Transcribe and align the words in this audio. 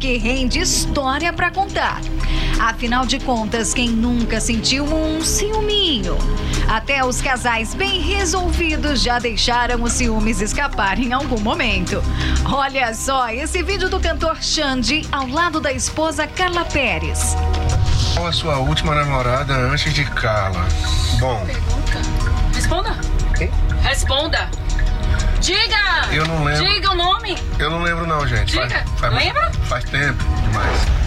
Que 0.00 0.16
rende 0.16 0.58
história 0.58 1.30
pra 1.30 1.50
contar. 1.50 2.00
Afinal 2.58 3.04
de 3.04 3.20
contas, 3.20 3.74
quem 3.74 3.90
nunca 3.90 4.40
sentiu 4.40 4.84
um 4.84 5.20
ciúminho? 5.20 6.16
Até 6.66 7.04
os 7.04 7.20
casais 7.20 7.74
bem 7.74 8.00
resolvidos 8.00 9.02
já 9.02 9.18
deixaram 9.18 9.82
os 9.82 9.92
ciúmes 9.92 10.40
escapar 10.40 10.98
em 10.98 11.12
algum 11.12 11.38
momento. 11.40 12.02
Olha 12.50 12.94
só 12.94 13.28
esse 13.28 13.62
vídeo 13.62 13.90
do 13.90 14.00
cantor 14.00 14.42
Xande 14.42 15.06
ao 15.12 15.28
lado 15.28 15.60
da 15.60 15.70
esposa 15.70 16.26
Carla 16.26 16.64
Pérez. 16.64 17.36
Qual 18.14 18.26
a 18.26 18.32
sua 18.32 18.56
última 18.56 18.94
namorada 18.94 19.54
antes 19.54 19.92
de 19.92 20.04
Carla? 20.04 20.66
Bom, 21.18 21.46
Responda. 22.54 22.96
Quem? 23.36 23.50
Responda. 23.82 24.50
Diga! 25.40 26.12
Eu 26.12 26.26
não 26.26 26.44
lembro. 26.44 26.66
Diga 26.66 26.90
o 26.90 26.94
nome. 26.94 27.36
eu 27.58 27.70
não 27.70 27.82
lembro 27.82 28.06
não, 28.06 28.26
gente. 28.26 28.52
Diga, 28.52 28.84
lembra? 29.10 29.50
Faz 29.64 29.84
tempo 29.84 30.22
demais. 30.42 31.00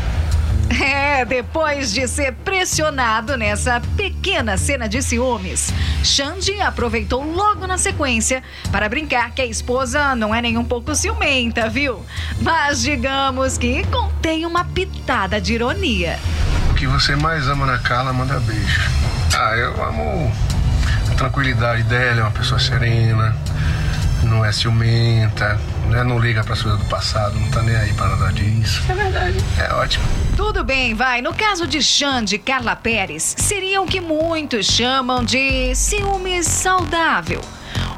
É, 0.81 1.23
depois 1.23 1.93
de 1.93 2.07
ser 2.07 2.33
pressionado 2.33 3.37
nessa 3.37 3.79
pequena 3.95 4.57
cena 4.57 4.89
de 4.89 5.01
ciúmes, 5.03 5.71
Xande 6.03 6.59
aproveitou 6.61 7.23
logo 7.23 7.67
na 7.67 7.77
sequência 7.77 8.41
para 8.71 8.89
brincar 8.89 9.31
que 9.31 9.41
a 9.41 9.45
esposa 9.45 10.15
não 10.15 10.33
é 10.33 10.41
nem 10.41 10.57
um 10.57 10.63
pouco 10.63 10.95
ciumenta, 10.95 11.69
viu? 11.69 12.03
Mas 12.41 12.81
digamos 12.81 13.57
que 13.57 13.85
contém 13.87 14.45
uma 14.45 14.65
pitada 14.65 15.39
de 15.39 15.53
ironia. 15.53 16.17
O 16.71 16.73
que 16.73 16.87
você 16.87 17.15
mais 17.15 17.47
ama 17.47 17.65
na 17.67 17.77
Carla, 17.77 18.11
manda 18.11 18.39
beijo. 18.39 18.81
Ah, 19.37 19.55
eu 19.55 19.83
amo 19.83 20.31
a 21.11 21.15
tranquilidade 21.15 21.83
dela, 21.83 22.21
é 22.21 22.23
uma 22.23 22.31
pessoa 22.31 22.59
serena, 22.59 23.35
não 24.23 24.43
é 24.43 24.51
ciumenta, 24.51 25.59
né? 25.89 26.03
não 26.03 26.19
liga 26.19 26.43
pra 26.43 26.55
coisas 26.55 26.79
do 26.79 26.85
passado, 26.85 27.39
não 27.39 27.49
tá 27.49 27.61
nem 27.61 27.75
aí 27.75 27.93
pra 27.93 28.07
nada 28.07 28.31
disso. 28.31 28.83
É 28.89 28.93
verdade. 28.93 29.37
É 29.59 29.73
ótimo. 29.73 30.05
Tudo 30.35 30.63
bem, 30.63 30.95
vai. 30.95 31.21
No 31.21 31.33
caso 31.33 31.67
de 31.67 31.81
Xande 31.81 32.35
e 32.35 32.39
Carla 32.39 32.75
Pérez, 32.75 33.35
seria 33.37 33.81
o 33.81 33.85
que 33.85 34.01
muitos 34.01 34.65
chamam 34.65 35.23
de 35.23 35.75
ciúmes 35.75 36.47
saudável. 36.47 37.41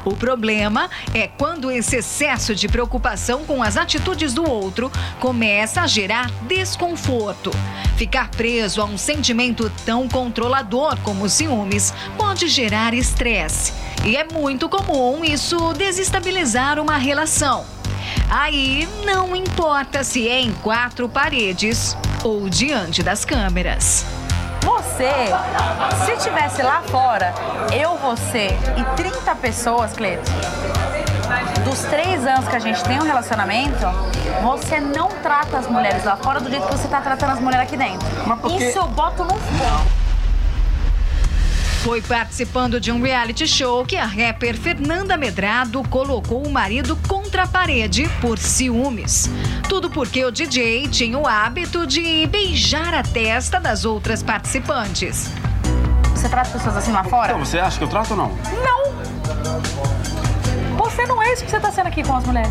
O 0.06 0.14
problema 0.14 0.88
é 1.12 1.26
quando 1.26 1.68
esse 1.68 1.96
excesso 1.96 2.54
de 2.54 2.68
preocupação 2.68 3.44
com 3.44 3.60
as 3.60 3.76
atitudes 3.76 4.32
do 4.32 4.48
outro 4.48 4.90
começa 5.18 5.80
a 5.80 5.86
gerar 5.88 6.30
desconforto. 6.46 7.50
Ficar 7.96 8.30
preso 8.30 8.80
a 8.80 8.84
um 8.84 8.96
sentimento 8.96 9.68
tão 9.84 10.08
controlador 10.08 10.96
como 11.02 11.24
os 11.24 11.32
ciúmes 11.32 11.92
pode 12.16 12.46
gerar 12.46 12.94
estresse. 12.94 13.72
E 14.04 14.16
é 14.16 14.22
muito 14.22 14.68
comum 14.68 15.24
isso 15.24 15.74
desestabilizar 15.74 16.78
uma 16.78 16.96
relação. 16.96 17.66
Aí 18.30 18.88
não 19.04 19.34
importa 19.34 20.04
se 20.04 20.28
é 20.28 20.40
em 20.40 20.52
quatro 20.52 21.08
paredes 21.08 21.96
ou 22.22 22.48
diante 22.48 23.02
das 23.02 23.24
câmeras. 23.24 24.06
Você, 24.96 25.10
se 26.06 26.24
tivesse 26.24 26.62
lá 26.62 26.80
fora, 26.86 27.34
eu, 27.70 27.98
você 27.98 28.48
e 28.78 28.96
30 28.96 29.34
pessoas, 29.34 29.92
Cleto, 29.92 30.30
dos 31.66 31.80
três 31.82 32.26
anos 32.26 32.48
que 32.48 32.56
a 32.56 32.58
gente 32.58 32.82
tem 32.82 32.98
um 32.98 33.02
relacionamento, 33.02 33.86
você 34.42 34.80
não 34.80 35.08
trata 35.08 35.58
as 35.58 35.66
mulheres 35.68 36.02
lá 36.02 36.16
fora 36.16 36.40
do 36.40 36.48
jeito 36.48 36.66
que 36.66 36.72
você 36.72 36.88
tá 36.88 37.02
tratando 37.02 37.32
as 37.32 37.40
mulheres 37.40 37.66
aqui 37.66 37.76
dentro. 37.76 38.08
Isso 38.58 38.78
eu 38.78 38.86
boto 38.86 39.22
no 39.22 39.34
fogo. 39.34 40.05
Foi 41.86 42.02
participando 42.02 42.80
de 42.80 42.90
um 42.90 43.00
reality 43.00 43.46
show 43.46 43.84
que 43.84 43.96
a 43.96 44.04
rapper 44.04 44.58
Fernanda 44.58 45.16
Medrado 45.16 45.84
colocou 45.88 46.44
o 46.44 46.50
marido 46.50 46.98
contra 47.06 47.44
a 47.44 47.46
parede 47.46 48.08
por 48.20 48.40
ciúmes. 48.40 49.30
Tudo 49.68 49.88
porque 49.88 50.24
o 50.24 50.32
DJ 50.32 50.88
tinha 50.88 51.16
o 51.16 51.28
hábito 51.28 51.86
de 51.86 52.26
beijar 52.26 52.92
a 52.92 53.04
testa 53.04 53.60
das 53.60 53.84
outras 53.84 54.20
participantes. 54.20 55.30
Você 56.10 56.28
trata 56.28 56.50
pessoas 56.50 56.76
assim 56.76 56.90
lá 56.90 57.04
fora? 57.04 57.34
Então, 57.34 57.44
você 57.44 57.60
acha 57.60 57.78
que 57.78 57.84
eu 57.84 57.88
trato 57.88 58.10
ou 58.10 58.16
não? 58.16 58.36
Não! 58.64 58.92
Você 60.78 61.06
não 61.06 61.22
é 61.22 61.34
isso 61.34 61.44
que 61.44 61.50
você 61.52 61.60
tá 61.60 61.70
sendo 61.70 61.86
aqui 61.86 62.02
com 62.02 62.16
as 62.16 62.26
mulheres. 62.26 62.50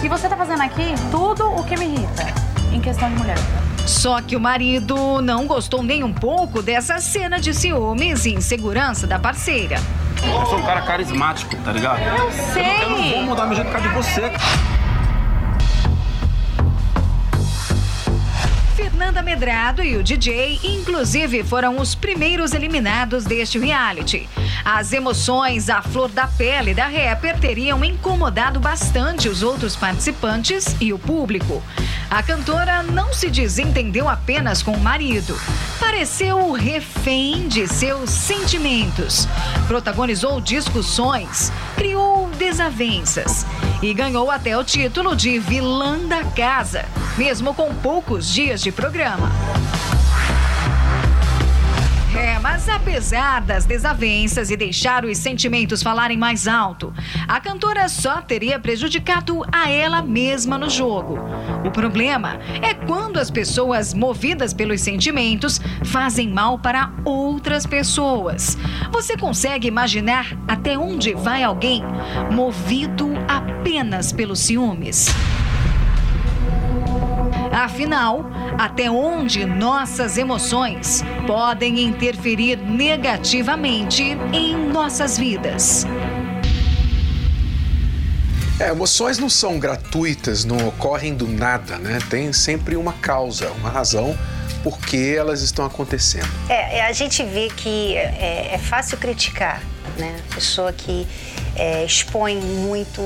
E 0.00 0.08
você 0.08 0.28
tá 0.28 0.36
fazendo 0.36 0.62
aqui 0.62 0.94
tudo 1.10 1.50
o 1.50 1.64
que 1.64 1.76
me 1.76 1.86
irrita 1.86 2.24
em 2.72 2.80
questão 2.80 3.10
de 3.10 3.16
mulher. 3.16 3.67
Só 3.88 4.20
que 4.20 4.36
o 4.36 4.40
marido 4.40 5.22
não 5.22 5.46
gostou 5.46 5.82
nem 5.82 6.04
um 6.04 6.12
pouco 6.12 6.60
dessa 6.60 6.98
cena 7.00 7.40
de 7.40 7.54
ciúmes 7.54 8.26
e 8.26 8.34
insegurança 8.34 9.06
da 9.06 9.18
parceira. 9.18 9.80
Eu 10.22 10.44
sou 10.46 10.58
um 10.58 10.62
cara 10.62 10.82
carismático, 10.82 11.56
tá 11.64 11.72
ligado? 11.72 12.00
Eu 12.00 12.06
Eu 12.06 12.18
não 12.18 12.30
vou 12.30 12.52
sei! 12.52 13.22
mudar 13.22 13.46
meu 13.46 13.54
jeito 13.56 13.70
por 13.70 13.80
causa 13.80 13.88
de 13.88 13.94
você. 13.94 14.32
Fernanda 19.18 19.22
Medrado 19.22 19.82
e 19.82 19.96
o 19.96 20.02
DJ, 20.02 20.60
inclusive, 20.62 21.42
foram 21.42 21.80
os 21.80 21.94
primeiros 21.94 22.52
eliminados 22.52 23.24
deste 23.24 23.58
reality. 23.58 24.28
As 24.64 24.92
emoções 24.92 25.68
à 25.68 25.82
flor 25.82 26.08
da 26.08 26.26
pele 26.26 26.72
da 26.72 26.86
rapper 26.86 27.38
teriam 27.38 27.84
incomodado 27.84 28.60
bastante 28.60 29.28
os 29.28 29.42
outros 29.42 29.74
participantes 29.74 30.76
e 30.80 30.92
o 30.92 30.98
público. 30.98 31.62
A 32.10 32.22
cantora 32.22 32.82
não 32.82 33.12
se 33.12 33.28
desentendeu 33.28 34.08
apenas 34.08 34.62
com 34.62 34.72
o 34.72 34.80
marido. 34.80 35.38
Pareceu 35.80 36.52
refém 36.52 37.48
de 37.48 37.66
seus 37.66 38.10
sentimentos. 38.10 39.26
Protagonizou 39.66 40.40
discussões, 40.40 41.52
criou 41.76 42.07
desavenças 42.48 43.44
e 43.82 43.92
ganhou 43.92 44.30
até 44.30 44.56
o 44.56 44.64
título 44.64 45.14
de 45.14 45.38
vilã 45.38 45.98
da 45.98 46.24
casa, 46.24 46.86
mesmo 47.18 47.52
com 47.52 47.74
poucos 47.74 48.32
dias 48.32 48.62
de 48.62 48.72
programa. 48.72 49.30
Apesar 52.70 53.40
das 53.42 53.64
desavenças 53.64 54.50
e 54.50 54.56
deixar 54.56 55.04
os 55.04 55.18
sentimentos 55.18 55.82
falarem 55.82 56.16
mais 56.16 56.46
alto, 56.46 56.92
a 57.26 57.40
cantora 57.40 57.88
só 57.88 58.20
teria 58.20 58.58
prejudicado 58.58 59.42
a 59.52 59.70
ela 59.70 60.02
mesma 60.02 60.58
no 60.58 60.68
jogo. 60.68 61.18
O 61.64 61.70
problema 61.70 62.38
é 62.62 62.74
quando 62.74 63.18
as 63.18 63.30
pessoas 63.30 63.94
movidas 63.94 64.52
pelos 64.52 64.80
sentimentos 64.80 65.60
fazem 65.84 66.28
mal 66.28 66.58
para 66.58 66.92
outras 67.04 67.66
pessoas. 67.66 68.56
Você 68.90 69.16
consegue 69.16 69.68
imaginar 69.68 70.36
até 70.46 70.78
onde 70.78 71.14
vai 71.14 71.42
alguém 71.42 71.82
movido 72.30 73.12
apenas 73.28 74.12
pelos 74.12 74.40
ciúmes? 74.40 75.08
Afinal, 77.58 78.24
até 78.56 78.88
onde 78.88 79.44
nossas 79.44 80.16
emoções 80.16 81.02
podem 81.26 81.80
interferir 81.80 82.56
negativamente 82.56 84.16
em 84.32 84.56
nossas 84.56 85.18
vidas? 85.18 85.84
É, 88.60 88.68
emoções 88.68 89.18
não 89.18 89.28
são 89.28 89.58
gratuitas, 89.58 90.44
não 90.44 90.68
ocorrem 90.68 91.12
do 91.12 91.26
nada, 91.26 91.78
né? 91.78 91.98
Tem 92.08 92.32
sempre 92.32 92.76
uma 92.76 92.92
causa, 92.92 93.50
uma 93.50 93.68
razão 93.68 94.16
por 94.62 94.78
que 94.78 95.16
elas 95.16 95.42
estão 95.42 95.64
acontecendo. 95.64 96.30
É, 96.48 96.78
é, 96.78 96.86
a 96.86 96.92
gente 96.92 97.24
vê 97.24 97.48
que 97.48 97.96
é, 97.96 98.50
é 98.52 98.58
fácil 98.58 98.96
criticar, 98.98 99.60
né? 99.98 100.20
A 100.30 100.34
pessoa 100.36 100.72
que 100.72 101.08
é, 101.56 101.84
expõe 101.84 102.36
muito 102.36 103.02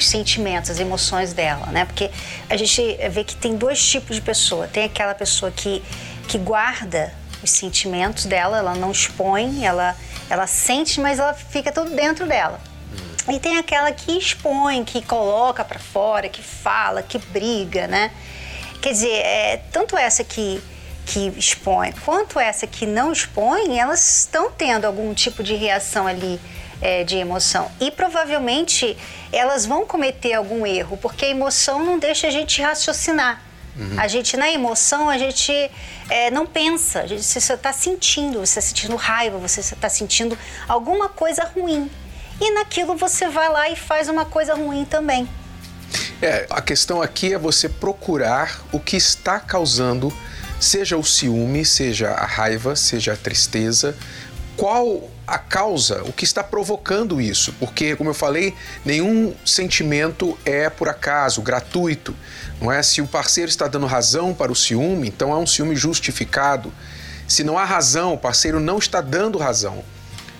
os 0.00 0.08
sentimentos, 0.08 0.70
as 0.70 0.80
emoções 0.80 1.32
dela, 1.32 1.66
né? 1.66 1.84
Porque 1.84 2.10
a 2.48 2.56
gente 2.56 2.98
vê 3.10 3.22
que 3.22 3.36
tem 3.36 3.56
dois 3.56 3.82
tipos 3.82 4.16
de 4.16 4.22
pessoa. 4.22 4.66
Tem 4.66 4.84
aquela 4.84 5.14
pessoa 5.14 5.52
que, 5.52 5.82
que 6.26 6.38
guarda 6.38 7.14
os 7.42 7.50
sentimentos 7.50 8.26
dela, 8.26 8.58
ela 8.58 8.74
não 8.74 8.90
expõe, 8.90 9.64
ela, 9.64 9.96
ela 10.28 10.46
sente, 10.46 11.00
mas 11.00 11.18
ela 11.18 11.34
fica 11.34 11.70
tudo 11.70 11.90
dentro 11.90 12.26
dela. 12.26 12.60
E 13.28 13.38
tem 13.38 13.58
aquela 13.58 13.92
que 13.92 14.18
expõe, 14.18 14.82
que 14.84 15.02
coloca 15.02 15.64
pra 15.64 15.78
fora, 15.78 16.28
que 16.28 16.42
fala, 16.42 17.02
que 17.02 17.18
briga, 17.18 17.86
né? 17.86 18.10
Quer 18.80 18.92
dizer, 18.92 19.12
é, 19.12 19.56
tanto 19.70 19.96
essa 19.96 20.24
que, 20.24 20.60
que 21.06 21.28
expõe 21.36 21.92
quanto 22.04 22.40
essa 22.40 22.66
que 22.66 22.86
não 22.86 23.12
expõe, 23.12 23.78
elas 23.78 24.20
estão 24.20 24.50
tendo 24.50 24.86
algum 24.86 25.12
tipo 25.12 25.42
de 25.42 25.54
reação 25.54 26.06
ali 26.06 26.40
é, 26.80 27.04
de 27.04 27.16
emoção. 27.16 27.70
E 27.80 27.90
provavelmente 27.90 28.96
elas 29.32 29.66
vão 29.66 29.86
cometer 29.86 30.34
algum 30.34 30.66
erro, 30.66 30.96
porque 30.96 31.24
a 31.24 31.28
emoção 31.28 31.84
não 31.84 31.98
deixa 31.98 32.28
a 32.28 32.30
gente 32.30 32.60
raciocinar. 32.60 33.42
A 33.96 34.06
gente, 34.08 34.36
na 34.36 34.50
emoção, 34.50 35.08
a 35.08 35.16
gente 35.16 35.52
é, 36.08 36.30
não 36.30 36.44
pensa. 36.44 37.00
A 37.00 37.06
gente, 37.06 37.22
você 37.22 37.54
está 37.54 37.72
sentindo, 37.72 38.40
você 38.40 38.58
está 38.58 38.60
sentindo 38.60 38.96
raiva, 38.96 39.38
você 39.38 39.60
está 39.60 39.88
sentindo 39.88 40.36
alguma 40.68 41.08
coisa 41.08 41.44
ruim. 41.44 41.90
E 42.40 42.50
naquilo 42.52 42.96
você 42.96 43.28
vai 43.28 43.48
lá 43.48 43.70
e 43.70 43.76
faz 43.76 44.08
uma 44.08 44.24
coisa 44.24 44.54
ruim 44.54 44.84
também. 44.84 45.28
É, 46.20 46.46
a 46.50 46.60
questão 46.60 47.00
aqui 47.00 47.32
é 47.32 47.38
você 47.38 47.68
procurar 47.68 48.60
o 48.70 48.78
que 48.78 48.96
está 48.96 49.40
causando, 49.40 50.12
seja 50.60 50.96
o 50.96 51.04
ciúme, 51.04 51.64
seja 51.64 52.10
a 52.10 52.26
raiva, 52.26 52.76
seja 52.76 53.14
a 53.14 53.16
tristeza, 53.16 53.96
qual 54.60 55.10
a 55.26 55.38
causa, 55.38 56.02
o 56.04 56.12
que 56.12 56.22
está 56.22 56.44
provocando 56.44 57.18
isso, 57.18 57.50
porque, 57.58 57.96
como 57.96 58.10
eu 58.10 58.14
falei, 58.14 58.54
nenhum 58.84 59.34
sentimento 59.42 60.38
é 60.44 60.68
por 60.68 60.86
acaso, 60.86 61.40
gratuito. 61.40 62.14
Não 62.60 62.70
é? 62.70 62.82
Se 62.82 63.00
o 63.00 63.06
parceiro 63.06 63.48
está 63.48 63.66
dando 63.66 63.86
razão 63.86 64.34
para 64.34 64.52
o 64.52 64.54
ciúme, 64.54 65.08
então 65.08 65.32
é 65.32 65.36
um 65.36 65.46
ciúme 65.46 65.74
justificado. 65.74 66.70
Se 67.26 67.42
não 67.42 67.56
há 67.56 67.64
razão, 67.64 68.12
o 68.12 68.18
parceiro 68.18 68.60
não 68.60 68.76
está 68.76 69.00
dando 69.00 69.38
razão. 69.38 69.82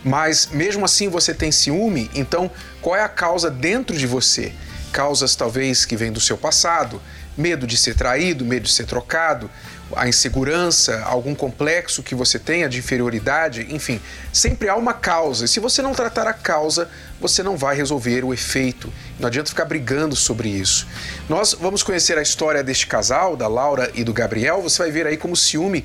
Mas 0.05 0.51
mesmo 0.53 0.85
assim 0.85 1.09
você 1.09 1.33
tem 1.33 1.51
ciúme, 1.51 2.11
então 2.15 2.51
qual 2.83 2.97
é 2.97 3.03
a 3.03 3.09
causa 3.09 3.51
dentro 3.51 3.97
de 3.97 4.07
você? 4.07 4.53
Causas 4.93 5.35
talvez 5.35 5.87
que 5.87 5.97
vêm 5.97 6.13
do 6.13 6.21
seu 6.21 6.37
passado, 6.37 7.01
medo 7.39 7.67
de 7.67 7.79
ser 7.79 7.95
traído, 7.95 8.45
medo 8.45 8.65
de 8.65 8.73
ser 8.73 8.85
trocado, 8.85 9.51
a 9.97 10.09
insegurança, 10.09 11.03
algum 11.05 11.35
complexo 11.35 12.03
que 12.03 12.15
você 12.15 12.39
tenha 12.39 12.69
de 12.69 12.79
inferioridade, 12.79 13.67
enfim, 13.71 14.01
sempre 14.33 14.69
há 14.69 14.77
uma 14.77 14.93
causa. 14.93 15.45
E 15.45 15.49
se 15.49 15.61
você 15.61 15.83
não 15.83 15.93
tratar 15.93 16.27
a 16.27 16.33
causa, 16.33 16.89
você 17.21 17.43
não 17.43 17.57
vai 17.57 17.77
resolver 17.77 18.25
o 18.25 18.33
efeito. 18.33 18.93
Não 19.19 19.27
adianta 19.27 19.51
ficar 19.51 19.65
brigando 19.65 20.15
sobre 20.17 20.49
isso. 20.49 20.87
Nós 21.29 21.55
vamos 21.55 21.83
conhecer 21.83 22.17
a 22.19 22.23
história 22.23 22.63
deste 22.63 22.87
casal, 22.87 23.37
da 23.37 23.49
Laura 23.49 23.91
e 23.95 24.05
do 24.05 24.13
Gabriel. 24.13 24.63
Você 24.63 24.83
vai 24.83 24.91
ver 24.91 25.07
aí 25.07 25.17
como 25.17 25.35
o 25.35 25.37
ciúme 25.37 25.85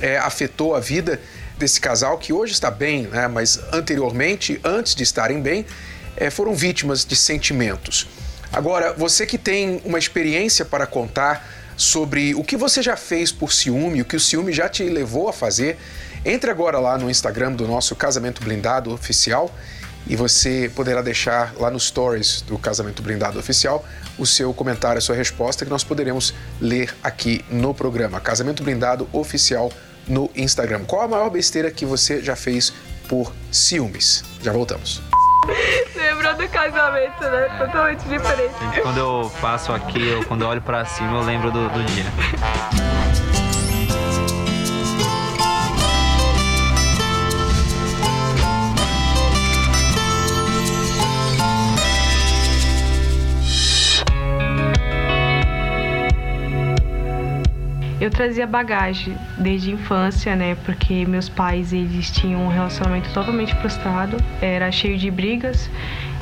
é, 0.00 0.18
afetou 0.18 0.74
a 0.74 0.80
vida 0.80 1.20
desse 1.58 1.80
casal 1.80 2.18
que 2.18 2.32
hoje 2.32 2.52
está 2.52 2.70
bem, 2.70 3.02
né? 3.04 3.28
mas 3.28 3.58
anteriormente, 3.72 4.60
antes 4.62 4.94
de 4.94 5.02
estarem 5.02 5.40
bem, 5.40 5.64
é, 6.16 6.30
foram 6.30 6.54
vítimas 6.54 7.04
de 7.04 7.16
sentimentos. 7.16 8.06
Agora, 8.52 8.92
você 8.92 9.26
que 9.26 9.36
tem 9.36 9.80
uma 9.84 9.98
experiência 9.98 10.64
para 10.64 10.86
contar 10.86 11.55
sobre 11.76 12.34
o 12.34 12.42
que 12.42 12.56
você 12.56 12.82
já 12.82 12.96
fez 12.96 13.30
por 13.30 13.52
ciúme, 13.52 14.00
o 14.00 14.04
que 14.04 14.16
o 14.16 14.20
ciúme 14.20 14.52
já 14.52 14.68
te 14.68 14.82
levou 14.84 15.28
a 15.28 15.32
fazer, 15.32 15.76
entre 16.24 16.50
agora 16.50 16.78
lá 16.78 16.96
no 16.98 17.10
Instagram 17.10 17.52
do 17.52 17.66
nosso 17.66 17.94
Casamento 17.94 18.42
Blindado 18.42 18.92
Oficial 18.92 19.52
e 20.06 20.14
você 20.14 20.70
poderá 20.74 21.02
deixar 21.02 21.54
lá 21.56 21.70
nos 21.70 21.88
stories 21.88 22.40
do 22.42 22.56
Casamento 22.56 23.02
Blindado 23.02 23.38
Oficial 23.38 23.84
o 24.16 24.24
seu 24.24 24.54
comentário, 24.54 24.98
a 24.98 25.00
sua 25.00 25.16
resposta, 25.16 25.64
que 25.64 25.70
nós 25.70 25.84
poderemos 25.84 26.32
ler 26.60 26.94
aqui 27.02 27.44
no 27.50 27.74
programa. 27.74 28.20
Casamento 28.20 28.62
Blindado 28.62 29.08
Oficial 29.12 29.70
no 30.06 30.30
Instagram. 30.36 30.84
Qual 30.84 31.02
a 31.02 31.08
maior 31.08 31.28
besteira 31.28 31.70
que 31.70 31.84
você 31.84 32.22
já 32.22 32.36
fez 32.36 32.72
por 33.08 33.32
ciúmes? 33.50 34.22
Já 34.42 34.52
voltamos. 34.52 35.02
Lembrou 36.26 36.34
do 36.34 36.48
casamento, 36.48 37.22
né? 37.22 37.48
Totalmente 37.56 38.02
diferente. 38.08 38.58
Sempre 38.58 38.80
quando 38.80 38.98
eu 38.98 39.32
passo 39.40 39.72
aqui, 39.72 40.12
ou 40.12 40.24
quando 40.24 40.42
eu 40.42 40.48
olho 40.48 40.60
pra 40.60 40.84
cima, 40.84 41.18
eu 41.18 41.22
lembro 41.22 41.52
do, 41.52 41.68
do 41.68 41.84
dia. 41.84 42.04
Eu 58.00 58.10
trazia 58.10 58.46
bagagem 58.46 59.16
desde 59.38 59.70
a 59.70 59.74
infância, 59.74 60.36
né? 60.36 60.56
Porque 60.64 61.06
meus 61.06 61.28
pais, 61.28 61.72
eles 61.72 62.10
tinham 62.10 62.44
um 62.44 62.48
relacionamento 62.48 63.12
totalmente 63.12 63.54
frustrado, 63.56 64.16
era 64.40 64.70
cheio 64.70 64.98
de 64.98 65.10
brigas 65.10 65.70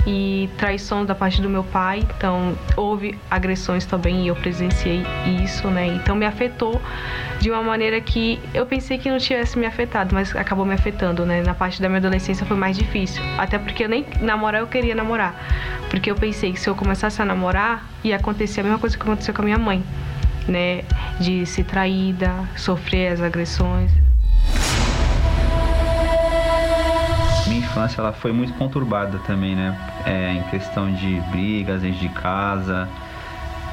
e 0.07 0.49
traição 0.59 1.05
da 1.05 1.15
parte 1.15 1.41
do 1.41 1.49
meu 1.49 1.65
pai. 1.65 2.07
Então, 2.17 2.57
houve 2.77 3.19
agressões 3.31 3.87
também 3.87 4.25
e 4.25 4.29
eu 4.29 4.37
presenciei 4.37 5.03
isso, 5.43 5.69
né? 5.69 5.87
Então, 5.87 6.15
me 6.15 6.27
afetou 6.27 6.81
de 7.41 7.51
uma 7.51 7.63
maneira 7.63 8.01
que 8.01 8.41
eu 8.53 8.67
pensei 8.67 8.99
que 8.99 9.11
não 9.11 9.19
tivesse 9.19 9.59
me 9.59 9.67
afetado, 9.67 10.15
mas 10.15 10.35
acabou 10.35 10.65
me 10.65 10.75
afetando, 10.75 11.25
né? 11.25 11.43
Na 11.43 11.55
parte 11.55 11.81
da 11.81 11.89
minha 11.89 11.99
adolescência 11.99 12.47
foi 12.47 12.57
mais 12.57 12.77
difícil, 12.77 13.23
até 13.39 13.59
porque 13.59 13.85
eu 13.85 13.89
nem 13.89 14.07
namorar 14.21 14.61
eu 14.61 14.67
queria 14.67 14.95
namorar, 14.95 15.35
porque 15.91 16.11
eu 16.11 16.15
pensei 16.15 16.53
que 16.53 16.61
se 16.61 16.69
eu 16.69 16.75
começasse 16.75 17.21
a 17.21 17.25
namorar 17.25 17.87
ia 18.03 18.17
acontecer 18.17 18.61
a 18.61 18.63
mesma 18.65 18.79
coisa 18.79 18.97
que 18.97 19.03
aconteceu 19.03 19.35
com 19.35 19.43
a 19.43 19.45
minha 19.45 19.59
mãe 19.59 19.83
né, 20.49 20.85
de 21.19 21.47
ser 21.47 21.65
traída, 21.65 22.31
sofrer 22.57 23.13
as 23.13 23.21
agressões. 23.21 23.91
Infância 27.75 28.01
ela 28.01 28.13
foi 28.13 28.31
muito 28.31 28.55
conturbada 28.55 29.19
também, 29.27 29.57
né? 29.57 29.77
É, 30.07 30.33
em 30.33 30.43
questão 30.45 30.93
de 30.93 31.21
brigas 31.33 31.83
dentro 31.83 31.99
de 31.99 32.09
casa, 32.09 32.89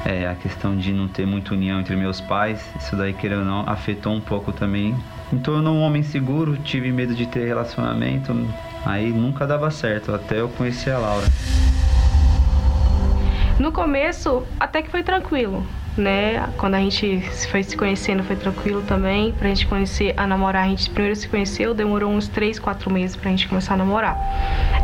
é, 0.04 0.26
a 0.26 0.34
questão 0.34 0.76
de 0.76 0.92
não 0.92 1.06
ter 1.06 1.24
muita 1.24 1.54
união 1.54 1.78
entre 1.78 1.94
meus 1.94 2.20
pais, 2.20 2.68
isso 2.80 2.96
daí, 2.96 3.12
querendo 3.12 3.40
ou 3.40 3.44
não, 3.44 3.60
afetou 3.64 4.12
um 4.12 4.20
pouco 4.20 4.52
também. 4.52 4.92
Me 5.30 5.38
tornou 5.38 5.76
um 5.76 5.82
homem 5.82 6.02
seguro, 6.02 6.56
tive 6.56 6.90
medo 6.90 7.14
de 7.14 7.26
ter 7.26 7.46
relacionamento, 7.46 8.36
aí 8.84 9.08
nunca 9.08 9.46
dava 9.46 9.70
certo, 9.70 10.12
até 10.12 10.40
eu 10.40 10.48
conhecer 10.48 10.90
a 10.90 10.98
Laura. 10.98 11.26
No 13.60 13.70
começo, 13.70 14.42
até 14.58 14.82
que 14.82 14.90
foi 14.90 15.04
tranquilo, 15.04 15.64
né? 15.96 16.48
Quando 16.56 16.74
a 16.74 16.80
gente 16.80 17.20
foi 17.50 17.62
se 17.62 17.76
conhecendo, 17.76 18.22
foi 18.22 18.36
tranquilo 18.36 18.82
também. 18.82 19.32
Pra 19.32 19.48
gente 19.48 19.66
conhecer 19.66 20.14
a 20.16 20.26
namorar, 20.26 20.64
a 20.64 20.68
gente 20.68 20.90
primeiro 20.90 21.16
se 21.16 21.28
conheceu, 21.28 21.74
demorou 21.74 22.10
uns 22.10 22.28
3, 22.28 22.58
4 22.58 22.90
meses 22.90 23.16
pra 23.16 23.30
gente 23.30 23.48
começar 23.48 23.74
a 23.74 23.76
namorar. 23.76 24.18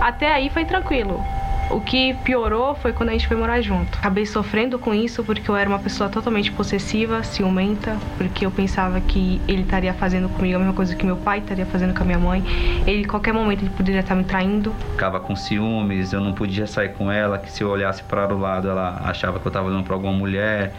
Até 0.00 0.32
aí 0.32 0.50
foi 0.50 0.64
tranquilo. 0.64 1.24
O 1.70 1.80
que 1.82 2.14
piorou 2.24 2.74
foi 2.74 2.94
quando 2.94 3.10
a 3.10 3.12
gente 3.12 3.28
foi 3.28 3.36
morar 3.36 3.60
junto. 3.60 3.98
Acabei 3.98 4.24
sofrendo 4.24 4.78
com 4.78 4.94
isso 4.94 5.22
porque 5.22 5.50
eu 5.50 5.56
era 5.56 5.68
uma 5.68 5.78
pessoa 5.78 6.08
totalmente 6.08 6.50
possessiva, 6.50 7.22
ciumenta, 7.22 7.96
porque 8.16 8.46
eu 8.46 8.50
pensava 8.50 8.98
que 9.02 9.38
ele 9.46 9.62
estaria 9.62 9.92
fazendo 9.92 10.30
comigo 10.30 10.56
a 10.56 10.58
mesma 10.58 10.72
coisa 10.72 10.96
que 10.96 11.04
meu 11.04 11.16
pai 11.16 11.40
estaria 11.40 11.66
fazendo 11.66 11.92
com 11.94 12.02
a 12.02 12.06
minha 12.06 12.18
mãe. 12.18 12.42
Ele, 12.86 13.04
qualquer 13.04 13.34
momento, 13.34 13.62
ele 13.62 13.70
poderia 13.70 14.00
estar 14.00 14.14
me 14.14 14.24
traindo. 14.24 14.74
Ficava 14.92 15.20
com 15.20 15.36
ciúmes, 15.36 16.12
eu 16.14 16.22
não 16.22 16.32
podia 16.32 16.66
sair 16.66 16.94
com 16.94 17.12
ela, 17.12 17.38
que 17.38 17.52
se 17.52 17.62
eu 17.62 17.68
olhasse 17.68 18.02
para 18.02 18.34
o 18.34 18.38
lado 18.38 18.68
ela 18.68 19.02
achava 19.04 19.38
que 19.38 19.46
eu 19.46 19.50
estava 19.50 19.68
olhando 19.68 19.84
para 19.84 19.94
alguma 19.94 20.12
mulher. 20.12 20.72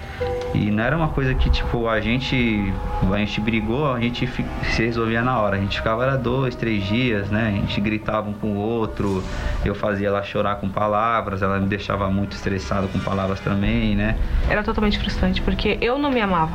E 0.55 0.71
não 0.71 0.83
era 0.83 0.97
uma 0.97 1.09
coisa 1.09 1.35
que, 1.35 1.51
tipo, 1.51 1.87
a 1.87 2.01
gente, 2.01 2.73
a 3.11 3.17
gente 3.17 3.39
brigou, 3.39 3.93
a 3.93 3.99
gente 3.99 4.27
se 4.71 4.83
resolvia 4.83 5.21
na 5.21 5.39
hora. 5.39 5.57
A 5.57 5.59
gente 5.59 5.77
ficava 5.77 6.03
era 6.03 6.17
dois, 6.17 6.55
três 6.55 6.83
dias, 6.83 7.29
né? 7.29 7.49
A 7.49 7.51
gente 7.51 7.79
gritava 7.79 8.27
um 8.27 8.33
com 8.33 8.53
o 8.53 8.57
outro, 8.57 9.23
eu 9.63 9.75
fazia 9.75 10.07
ela 10.07 10.23
chorar 10.23 10.55
com 10.55 10.67
palavras, 10.79 11.41
ela 11.41 11.59
me 11.59 11.67
deixava 11.67 12.09
muito 12.09 12.37
estressado 12.37 12.87
com 12.87 12.99
palavras 12.99 13.41
também, 13.41 13.97
né? 13.97 14.15
Era 14.49 14.63
totalmente 14.63 14.97
frustrante, 14.97 15.41
porque 15.41 15.77
eu 15.81 15.99
não 15.99 16.09
me 16.09 16.21
amava. 16.21 16.53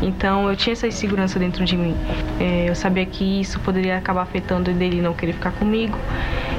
Então 0.00 0.48
eu 0.48 0.54
tinha 0.54 0.72
essa 0.72 0.86
insegurança 0.86 1.36
dentro 1.36 1.64
de 1.64 1.76
mim. 1.76 1.96
É, 2.38 2.66
eu 2.68 2.76
sabia 2.76 3.04
que 3.04 3.40
isso 3.40 3.58
poderia 3.58 3.98
acabar 3.98 4.22
afetando 4.22 4.72
dele 4.72 5.02
não 5.02 5.12
querer 5.12 5.32
ficar 5.32 5.50
comigo 5.50 5.98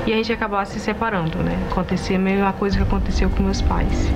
e 0.05 0.11
a 0.11 0.17
gente 0.17 0.33
acabar 0.33 0.65
se 0.65 0.81
separando, 0.81 1.37
né? 1.37 1.57
Acontecer 1.71 2.15
a 2.15 2.19
mesma 2.19 2.51
coisa 2.51 2.75
que 2.75 2.83
aconteceu 2.83 3.29
com 3.29 3.41
meus 3.41 3.61
pais. 3.61 4.11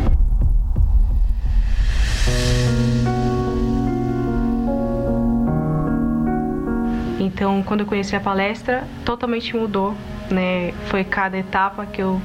Então, 7.21 7.63
quando 7.63 7.81
eu 7.81 7.85
conheci 7.85 8.17
a 8.17 8.19
palestra, 8.19 8.83
totalmente 9.05 9.55
mudou, 9.55 9.95
né? 10.29 10.73
Foi 10.87 11.05
cada 11.05 11.37
etapa 11.37 11.85
que 11.85 12.01
eu 12.01 12.21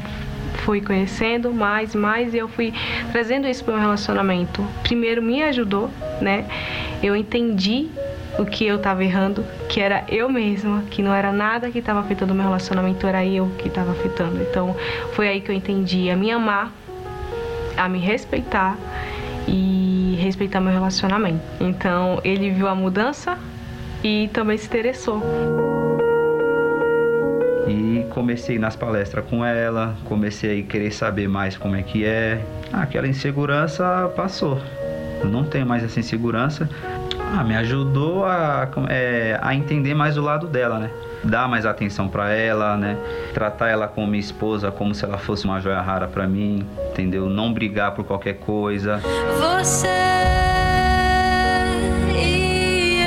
fui 0.66 0.80
conhecendo 0.80 1.54
mais, 1.54 1.94
mais 1.94 2.34
e 2.34 2.38
eu 2.38 2.48
fui 2.48 2.74
trazendo 3.12 3.46
isso 3.46 3.64
para 3.64 3.74
o 3.74 3.76
meu 3.76 3.84
relacionamento. 3.84 4.66
Primeiro 4.82 5.22
me 5.22 5.40
ajudou, 5.44 5.88
né? 6.20 6.44
Eu 7.00 7.14
entendi 7.14 7.88
o 8.36 8.44
que 8.44 8.66
eu 8.66 8.74
estava 8.74 9.04
errando, 9.04 9.44
que 9.68 9.80
era 9.80 10.04
eu 10.08 10.28
mesma, 10.28 10.82
que 10.90 11.02
não 11.02 11.14
era 11.14 11.32
nada 11.32 11.70
que 11.70 11.78
estava 11.78 12.00
afetando 12.00 12.32
o 12.32 12.36
meu 12.36 12.44
relacionamento, 12.44 13.06
era 13.06 13.24
eu 13.24 13.48
que 13.58 13.68
estava 13.68 13.92
afetando. 13.92 14.42
Então, 14.42 14.74
foi 15.12 15.28
aí 15.28 15.40
que 15.40 15.52
eu 15.52 15.54
entendi 15.54 16.10
a 16.10 16.16
me 16.16 16.32
amar, 16.32 16.72
a 17.76 17.88
me 17.88 18.00
respeitar 18.00 18.76
e 19.46 20.18
respeitar 20.20 20.60
meu 20.60 20.72
relacionamento. 20.72 21.40
Então, 21.60 22.20
ele 22.24 22.50
viu 22.50 22.66
a 22.66 22.74
mudança 22.74 23.38
e 24.02 24.28
também 24.32 24.58
se 24.58 24.66
interessou. 24.66 25.22
E 27.66 28.06
comecei 28.10 28.58
nas 28.58 28.76
palestras 28.76 29.24
com 29.28 29.44
ela, 29.44 29.96
comecei 30.04 30.60
a 30.60 30.62
querer 30.62 30.92
saber 30.92 31.28
mais 31.28 31.56
como 31.56 31.74
é 31.74 31.82
que 31.82 32.04
é. 32.04 32.40
Aquela 32.72 33.08
insegurança 33.08 34.10
passou. 34.14 34.60
Eu 35.20 35.28
não 35.28 35.44
tenho 35.44 35.66
mais 35.66 35.82
essa 35.82 35.98
insegurança. 35.98 36.68
Ah, 37.34 37.42
me 37.42 37.56
ajudou 37.56 38.24
a, 38.24 38.68
é, 38.88 39.38
a 39.42 39.52
entender 39.54 39.94
mais 39.94 40.16
o 40.16 40.22
lado 40.22 40.46
dela, 40.46 40.78
né? 40.78 40.90
Dar 41.24 41.48
mais 41.48 41.66
atenção 41.66 42.08
para 42.08 42.30
ela, 42.30 42.76
né? 42.76 42.96
Tratar 43.34 43.68
ela 43.68 43.88
como 43.88 44.06
minha 44.06 44.20
esposa, 44.20 44.70
como 44.70 44.94
se 44.94 45.04
ela 45.04 45.18
fosse 45.18 45.44
uma 45.44 45.60
joia 45.60 45.80
rara 45.80 46.06
para 46.06 46.26
mim, 46.28 46.64
entendeu? 46.90 47.28
Não 47.28 47.52
brigar 47.52 47.92
por 47.96 48.04
qualquer 48.04 48.34
coisa. 48.34 49.00
Você 49.40 49.88
e 52.14 53.02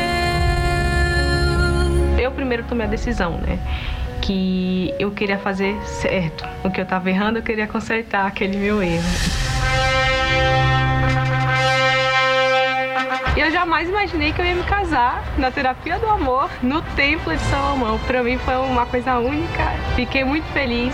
eu. 2.18 2.26
Eu 2.26 2.32
primeiro 2.32 2.64
tomei 2.64 2.86
a 2.86 2.90
decisão, 2.90 3.38
né? 3.38 3.58
Que 4.30 4.94
eu 5.00 5.10
queria 5.10 5.40
fazer 5.40 5.76
certo. 5.86 6.48
O 6.64 6.70
que 6.70 6.80
eu 6.80 6.86
tava 6.86 7.10
errando, 7.10 7.40
eu 7.40 7.42
queria 7.42 7.66
consertar 7.66 8.28
aquele 8.28 8.58
meu 8.58 8.80
erro. 8.80 9.04
Eu 13.36 13.50
jamais 13.50 13.90
imaginei 13.90 14.32
que 14.32 14.40
eu 14.40 14.46
ia 14.46 14.54
me 14.54 14.62
casar 14.66 15.24
na 15.36 15.50
terapia 15.50 15.98
do 15.98 16.06
amor 16.06 16.48
no 16.62 16.80
Templo 16.96 17.36
de 17.36 17.42
Salomão. 17.46 17.98
Para 18.06 18.22
mim 18.22 18.38
foi 18.38 18.56
uma 18.58 18.86
coisa 18.86 19.18
única. 19.18 19.64
Fiquei 19.96 20.24
muito 20.24 20.46
feliz. 20.54 20.94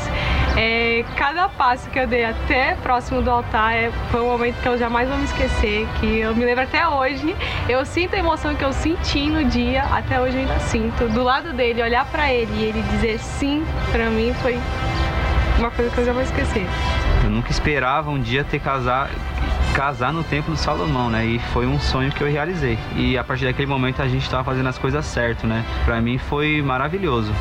É, 0.57 1.03
cada 1.17 1.49
passo 1.49 1.89
que 1.89 1.99
eu 1.99 2.07
dei 2.07 2.23
até 2.23 2.75
próximo 2.75 3.21
do 3.21 3.29
altar 3.29 3.73
é, 3.73 3.91
foi 4.09 4.21
um 4.21 4.27
momento 4.27 4.55
que 4.61 4.67
eu 4.67 4.77
jamais 4.77 5.09
vou 5.09 5.17
me 5.17 5.25
esquecer, 5.25 5.85
que 5.99 6.19
eu 6.19 6.33
me 6.33 6.45
lembro 6.45 6.63
até 6.63 6.87
hoje. 6.87 7.35
Eu 7.67 7.85
sinto 7.85 8.15
a 8.15 8.19
emoção 8.19 8.55
que 8.55 8.63
eu 8.63 8.71
senti 8.71 9.29
no 9.29 9.43
dia, 9.43 9.83
até 9.83 10.19
hoje 10.19 10.35
eu 10.37 10.41
ainda 10.41 10.59
sinto. 10.59 11.09
Do 11.09 11.23
lado 11.23 11.51
dele, 11.51 11.81
olhar 11.81 12.05
para 12.05 12.31
ele 12.31 12.51
e 12.53 12.63
ele 12.63 12.81
dizer 12.83 13.19
sim, 13.19 13.65
para 13.91 14.09
mim 14.09 14.33
foi 14.41 14.57
uma 15.59 15.69
coisa 15.71 15.91
que 15.91 15.97
eu 15.97 16.05
jamais 16.05 16.31
vou 16.31 16.41
esquecer. 16.41 16.65
Eu 17.23 17.29
nunca 17.29 17.51
esperava 17.51 18.09
um 18.09 18.19
dia 18.19 18.43
ter 18.43 18.59
casar, 18.59 19.09
casar 19.73 20.13
no 20.13 20.23
Templo 20.23 20.53
do 20.53 20.57
Salomão, 20.57 21.09
né? 21.09 21.25
E 21.25 21.39
foi 21.39 21.65
um 21.65 21.79
sonho 21.79 22.11
que 22.11 22.21
eu 22.21 22.31
realizei. 22.31 22.77
E 22.95 23.17
a 23.17 23.23
partir 23.23 23.45
daquele 23.45 23.67
momento 23.67 24.01
a 24.01 24.07
gente 24.07 24.23
estava 24.23 24.43
fazendo 24.43 24.69
as 24.69 24.77
coisas 24.77 25.05
certo, 25.05 25.45
né? 25.45 25.65
Para 25.83 25.99
mim 25.99 26.17
foi 26.17 26.61
maravilhoso. 26.61 27.33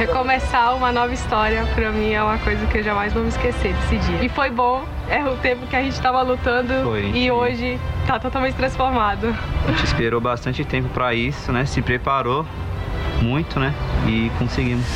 Recomeçar 0.00 0.74
uma 0.74 0.90
nova 0.90 1.12
história, 1.12 1.62
pra 1.74 1.92
mim, 1.92 2.12
é 2.12 2.22
uma 2.22 2.38
coisa 2.38 2.64
que 2.68 2.78
eu 2.78 2.82
jamais 2.82 3.12
vou 3.12 3.22
me 3.22 3.28
esquecer 3.28 3.74
desse 3.74 3.98
dia. 3.98 4.24
E 4.24 4.30
foi 4.30 4.48
bom, 4.48 4.82
é 5.10 5.22
o 5.22 5.36
tempo 5.36 5.66
que 5.66 5.76
a 5.76 5.82
gente 5.82 6.00
tava 6.00 6.22
lutando 6.22 6.72
Foi, 6.84 7.10
e 7.10 7.12
sim. 7.12 7.30
hoje 7.30 7.78
tá 8.06 8.18
totalmente 8.18 8.54
transformado. 8.54 9.36
A 9.68 9.72
gente 9.72 9.84
esperou 9.84 10.18
bastante 10.18 10.64
tempo 10.64 10.88
para 10.88 11.12
isso, 11.12 11.52
né? 11.52 11.66
Se 11.66 11.82
preparou 11.82 12.46
muito, 13.20 13.60
né? 13.60 13.74
E 14.08 14.32
conseguimos. 14.38 14.86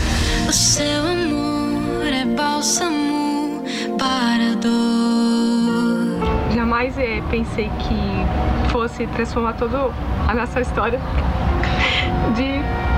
O 0.49 0.52
seu 0.54 1.02
amor 1.02 2.06
é 2.06 2.25
bálsamo 2.25 3.62
para 3.99 4.52
a 4.52 4.54
dor. 4.54 6.54
Jamais 6.54 6.96
é, 6.96 7.23
pensei 7.30 7.70
que 7.78 8.70
fosse 8.73 9.06
transformar 9.08 9.52
toda 9.52 9.90
a 10.26 10.34
nossa 10.34 10.62
história 10.62 10.99
de 12.34 12.93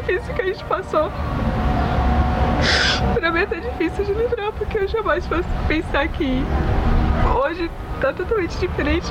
difícil 0.00 0.34
que 0.34 0.42
a 0.42 0.46
gente 0.46 0.64
passou. 0.64 1.10
Pra 3.14 3.30
mim 3.30 3.40
é 3.40 3.42
até 3.42 3.60
difícil 3.60 4.04
de 4.04 4.12
lembrar, 4.12 4.52
porque 4.52 4.78
eu 4.78 4.88
jamais 4.88 5.26
fosse 5.26 5.48
pensar 5.68 6.08
que 6.08 6.42
hoje 7.44 7.70
tá 8.00 8.12
totalmente 8.12 8.56
diferente. 8.58 9.06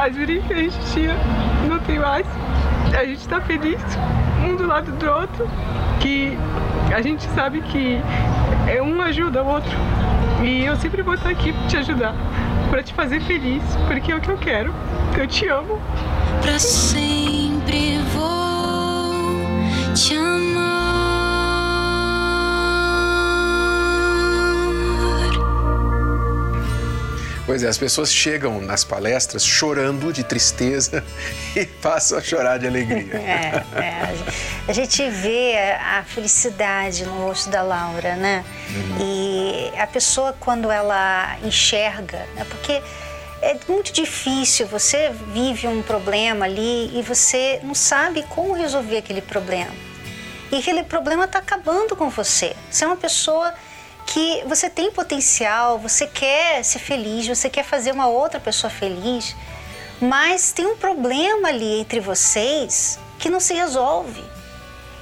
As 0.00 0.14
vidas 0.14 0.44
que 0.46 0.52
a 0.52 0.56
gente 0.56 0.78
tinha 0.92 1.14
não 1.68 1.78
tem 1.80 1.98
mais. 1.98 2.26
A 2.98 3.04
gente 3.04 3.26
tá 3.28 3.40
feliz, 3.40 3.80
um 4.44 4.56
do 4.56 4.66
lado 4.66 4.90
do 4.92 5.10
outro, 5.10 5.48
que 6.00 6.36
a 6.94 7.00
gente 7.00 7.22
sabe 7.34 7.60
que 7.62 8.00
é 8.66 8.82
um 8.82 9.00
ajuda 9.02 9.42
o 9.42 9.46
outro. 9.46 9.76
E 10.42 10.64
eu 10.64 10.76
sempre 10.76 11.02
vou 11.02 11.14
estar 11.14 11.30
aqui 11.30 11.52
pra 11.52 11.66
te 11.68 11.76
ajudar, 11.78 12.14
pra 12.70 12.82
te 12.82 12.92
fazer 12.92 13.20
feliz, 13.20 13.62
porque 13.86 14.12
é 14.12 14.16
o 14.16 14.20
que 14.20 14.30
eu 14.30 14.38
quero. 14.38 14.74
Eu 15.16 15.26
te 15.26 15.48
amo. 15.48 15.80
Pra 16.42 16.58
sempre 16.58 17.98
vou. 18.12 18.35
Pois 27.46 27.62
é, 27.62 27.68
as 27.68 27.78
pessoas 27.78 28.12
chegam 28.12 28.60
nas 28.60 28.84
palestras 28.84 29.42
chorando 29.42 30.12
de 30.12 30.22
tristeza 30.22 31.02
e 31.56 31.64
passam 31.64 32.18
a 32.18 32.20
chorar 32.20 32.58
de 32.58 32.66
alegria. 32.66 33.16
É, 33.16 33.64
é. 33.80 34.14
A 34.68 34.72
gente 34.74 35.08
vê 35.08 35.54
a 35.80 36.04
felicidade 36.04 37.06
no 37.06 37.12
rosto 37.12 37.48
da 37.48 37.62
Laura, 37.62 38.16
né? 38.16 38.44
E 39.00 39.72
a 39.78 39.86
pessoa, 39.86 40.34
quando 40.38 40.70
ela 40.70 41.38
enxerga, 41.42 42.26
né? 42.34 42.44
porque 42.50 42.82
é 43.42 43.56
muito 43.68 43.92
difícil, 43.92 44.66
você 44.66 45.10
vive 45.32 45.66
um 45.68 45.82
problema 45.82 46.46
ali 46.46 46.98
e 46.98 47.02
você 47.02 47.60
não 47.62 47.74
sabe 47.74 48.22
como 48.30 48.54
resolver 48.54 48.98
aquele 48.98 49.20
problema. 49.20 49.72
E 50.50 50.56
aquele 50.56 50.82
problema 50.82 51.24
está 51.24 51.38
acabando 51.38 51.96
com 51.96 52.08
você. 52.08 52.54
Você 52.70 52.84
é 52.84 52.86
uma 52.86 52.96
pessoa 52.96 53.52
que 54.06 54.42
você 54.46 54.70
tem 54.70 54.90
potencial, 54.90 55.78
você 55.78 56.06
quer 56.06 56.64
ser 56.64 56.78
feliz, 56.78 57.26
você 57.26 57.50
quer 57.50 57.64
fazer 57.64 57.92
uma 57.92 58.06
outra 58.06 58.38
pessoa 58.38 58.70
feliz, 58.70 59.34
mas 60.00 60.52
tem 60.52 60.66
um 60.66 60.76
problema 60.76 61.48
ali 61.48 61.80
entre 61.80 62.00
vocês 62.00 62.98
que 63.18 63.28
não 63.28 63.40
se 63.40 63.54
resolve. 63.54 64.24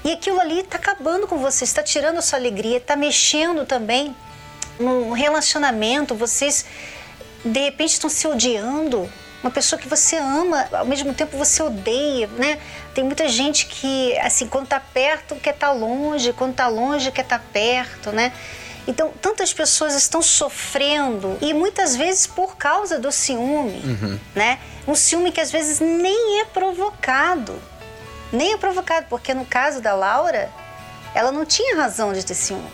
E 0.05 0.13
aquilo 0.13 0.41
ali 0.41 0.61
está 0.61 0.77
acabando 0.77 1.27
com 1.27 1.39
você, 1.39 1.65
está 1.65 1.83
tirando 1.83 2.19
a 2.19 2.23
sua 2.23 2.39
alegria, 2.39 2.79
está 2.79 2.97
mexendo 2.97 3.65
também 3.65 4.15
no 4.79 5.13
relacionamento. 5.13 6.15
Vocês 6.15 6.65
de 7.45 7.61
repente 7.61 7.93
estão 7.93 8.09
se 8.11 8.27
odiando. 8.27 9.11
Uma 9.43 9.51
pessoa 9.51 9.79
que 9.79 9.87
você 9.87 10.17
ama, 10.17 10.67
ao 10.73 10.87
mesmo 10.87 11.13
tempo 11.13 11.37
você 11.37 11.63
odeia, 11.63 12.27
né? 12.29 12.59
Tem 12.95 13.05
muita 13.05 13.29
gente 13.29 13.67
que, 13.67 14.17
assim, 14.19 14.47
quando 14.47 14.69
tá 14.69 14.81
perto 14.81 15.35
quer 15.37 15.53
estar 15.55 15.71
longe, 15.71 16.33
quando 16.33 16.55
tá 16.55 16.67
longe 16.67 17.13
quer 17.13 17.23
estar 17.23 17.39
perto, 17.53 18.11
né? 18.11 18.33
Então, 18.87 19.13
tantas 19.21 19.53
pessoas 19.53 19.95
estão 19.95 20.23
sofrendo 20.23 21.39
e 21.41 21.53
muitas 21.53 21.95
vezes 21.95 22.27
por 22.27 22.57
causa 22.57 22.99
do 22.99 23.13
ciúme, 23.13 23.83
né? 24.35 24.59
Um 24.87 24.95
ciúme 24.95 25.31
que 25.31 25.41
às 25.41 25.51
vezes 25.51 25.81
nem 25.81 26.41
é 26.41 26.45
provocado. 26.47 27.61
Nem 28.33 28.55
é 28.55 28.57
provocado, 28.57 29.07
porque 29.09 29.33
no 29.35 29.45
caso 29.45 29.81
da 29.81 29.95
Laura, 29.95 30.51
ela 31.15 31.31
não 31.31 31.45
tinha 31.45 31.77
razão 31.77 32.13
de 32.13 32.25
ter 32.25 32.35
ciúme. 32.35 32.69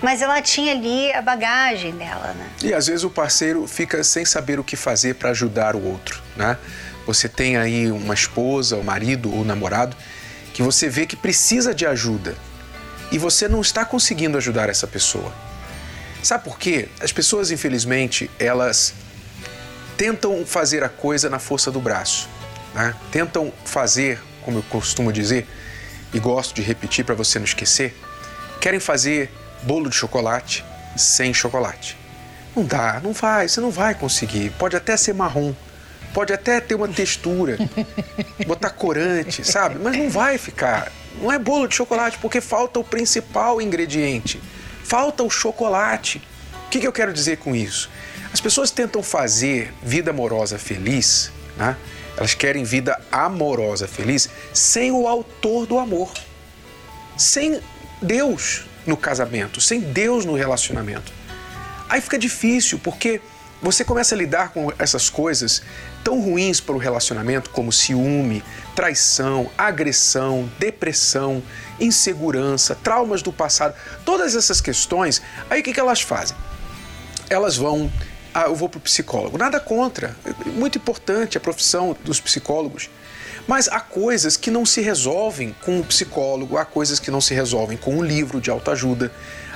Mas 0.00 0.22
ela 0.22 0.40
tinha 0.40 0.72
ali 0.72 1.12
a 1.12 1.20
bagagem 1.20 1.92
dela, 1.92 2.34
né? 2.34 2.48
E 2.62 2.72
às 2.72 2.86
vezes 2.86 3.04
o 3.04 3.10
parceiro 3.10 3.66
fica 3.66 4.02
sem 4.04 4.24
saber 4.24 4.58
o 4.60 4.64
que 4.64 4.76
fazer 4.76 5.14
para 5.14 5.30
ajudar 5.30 5.74
o 5.74 5.84
outro, 5.84 6.22
né? 6.36 6.56
Você 7.06 7.28
tem 7.28 7.56
aí 7.56 7.90
uma 7.90 8.14
esposa, 8.14 8.76
o 8.76 8.84
marido 8.84 9.34
ou 9.34 9.44
namorado 9.44 9.96
que 10.52 10.62
você 10.62 10.88
vê 10.88 11.06
que 11.06 11.14
precisa 11.14 11.72
de 11.72 11.86
ajuda 11.86 12.34
e 13.12 13.18
você 13.18 13.48
não 13.48 13.60
está 13.60 13.84
conseguindo 13.84 14.36
ajudar 14.36 14.68
essa 14.68 14.86
pessoa. 14.86 15.32
Sabe 16.22 16.44
por 16.44 16.58
quê? 16.58 16.88
As 17.00 17.12
pessoas, 17.12 17.50
infelizmente, 17.50 18.28
elas 18.38 18.92
tentam 19.96 20.44
fazer 20.44 20.82
a 20.82 20.88
coisa 20.88 21.30
na 21.30 21.38
força 21.38 21.70
do 21.70 21.80
braço, 21.80 22.28
né? 22.74 22.94
Tentam 23.10 23.52
fazer, 23.64 24.20
como 24.42 24.58
eu 24.58 24.62
costumo 24.64 25.12
dizer 25.12 25.46
e 26.12 26.18
gosto 26.18 26.54
de 26.54 26.62
repetir 26.62 27.04
para 27.04 27.14
você 27.14 27.38
não 27.38 27.46
esquecer, 27.46 27.96
querem 28.60 28.80
fazer 28.80 29.30
bolo 29.62 29.88
de 29.88 29.96
chocolate 29.96 30.64
sem 30.96 31.32
chocolate. 31.32 31.96
Não 32.54 32.64
dá, 32.64 33.00
não 33.02 33.12
vai, 33.12 33.48
você 33.48 33.60
não 33.60 33.70
vai 33.70 33.94
conseguir. 33.94 34.50
Pode 34.58 34.76
até 34.76 34.96
ser 34.96 35.14
marrom, 35.14 35.54
pode 36.12 36.32
até 36.32 36.60
ter 36.60 36.74
uma 36.74 36.88
textura, 36.88 37.56
botar 38.46 38.70
corante, 38.70 39.44
sabe? 39.44 39.78
Mas 39.78 39.96
não 39.96 40.10
vai 40.10 40.38
ficar. 40.38 40.90
Não 41.20 41.32
é 41.32 41.38
bolo 41.38 41.68
de 41.68 41.74
chocolate 41.74 42.18
porque 42.18 42.40
falta 42.40 42.78
o 42.78 42.84
principal 42.84 43.60
ingrediente. 43.60 44.40
Falta 44.84 45.22
o 45.22 45.30
chocolate. 45.30 46.22
O 46.66 46.70
que, 46.70 46.80
que 46.80 46.86
eu 46.86 46.92
quero 46.92 47.12
dizer 47.12 47.38
com 47.38 47.54
isso? 47.54 47.90
As 48.32 48.40
pessoas 48.40 48.70
tentam 48.70 49.02
fazer 49.02 49.72
vida 49.82 50.10
amorosa 50.10 50.58
feliz, 50.58 51.32
né? 51.56 51.76
Elas 52.16 52.34
querem 52.34 52.64
vida 52.64 53.00
amorosa 53.12 53.86
feliz 53.86 54.28
sem 54.52 54.90
o 54.90 55.06
autor 55.06 55.66
do 55.66 55.78
amor. 55.78 56.12
Sem 57.16 57.60
Deus 58.02 58.64
no 58.88 58.96
casamento, 58.96 59.60
sem 59.60 59.80
Deus 59.80 60.24
no 60.24 60.34
relacionamento. 60.34 61.12
Aí 61.88 62.00
fica 62.00 62.18
difícil, 62.18 62.80
porque 62.82 63.20
você 63.60 63.84
começa 63.84 64.14
a 64.14 64.18
lidar 64.18 64.50
com 64.50 64.72
essas 64.78 65.10
coisas 65.10 65.62
tão 66.02 66.20
ruins 66.20 66.60
para 66.60 66.74
o 66.74 66.78
relacionamento, 66.78 67.50
como 67.50 67.72
ciúme, 67.72 68.42
traição, 68.74 69.50
agressão, 69.58 70.50
depressão, 70.58 71.42
insegurança, 71.78 72.74
traumas 72.74 73.20
do 73.20 73.32
passado, 73.32 73.74
todas 74.04 74.34
essas 74.34 74.60
questões. 74.60 75.20
Aí 75.50 75.60
o 75.60 75.64
que, 75.64 75.78
elas 75.78 76.00
fazem? 76.00 76.36
Elas 77.28 77.56
vão. 77.56 77.92
Ah, 78.32 78.44
eu 78.44 78.54
vou 78.54 78.68
para 78.68 78.78
o 78.78 78.80
psicólogo. 78.80 79.36
Nada 79.36 79.60
contra. 79.60 80.16
É 80.24 80.48
muito 80.48 80.78
importante 80.78 81.36
a 81.36 81.40
profissão 81.40 81.96
dos 82.04 82.20
psicólogos. 82.20 82.88
Mas 83.48 83.66
há 83.66 83.80
coisas 83.80 84.36
que 84.36 84.50
não 84.50 84.66
se 84.66 84.82
resolvem 84.82 85.56
com 85.62 85.80
o 85.80 85.84
psicólogo, 85.84 86.58
há 86.58 86.66
coisas 86.66 87.00
que 87.00 87.10
não 87.10 87.18
se 87.18 87.32
resolvem 87.32 87.78
com 87.78 87.96
um 87.96 88.04
livro 88.04 88.42
de 88.42 88.50
autoajuda, 88.50 89.10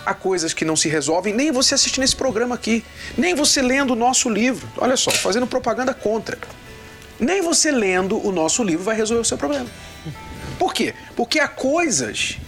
há 0.07 0.15
coisas 0.15 0.55
que 0.55 0.65
não 0.65 0.75
se 0.75 0.89
resolvem 0.89 1.35
nem 1.35 1.53
você 1.53 1.75
assistindo 1.75 2.03
esse 2.03 2.17
programa 2.17 2.55
aqui, 2.55 2.83
nem 3.19 3.35
você 3.35 3.61
lendo 3.61 3.93
o 3.93 3.95
nosso 3.95 4.31
livro. 4.31 4.67
Olha 4.79 4.97
só, 4.97 5.11
fazendo 5.11 5.47
propaganda 5.47 5.93
contra. 5.93 6.39
Nem 7.21 7.43
você 7.43 7.71
lendo 7.71 8.19
o 8.27 8.33
nosso 8.33 8.63
livro 8.63 8.83
vai 8.83 8.97
resolver 8.97 9.21
o 9.21 9.27
seu 9.27 9.37
problema. 9.37 9.67
Por 10.59 10.73
quê? 10.73 10.95
Porque 11.15 11.39
há 11.39 11.47
coisas 11.47 12.39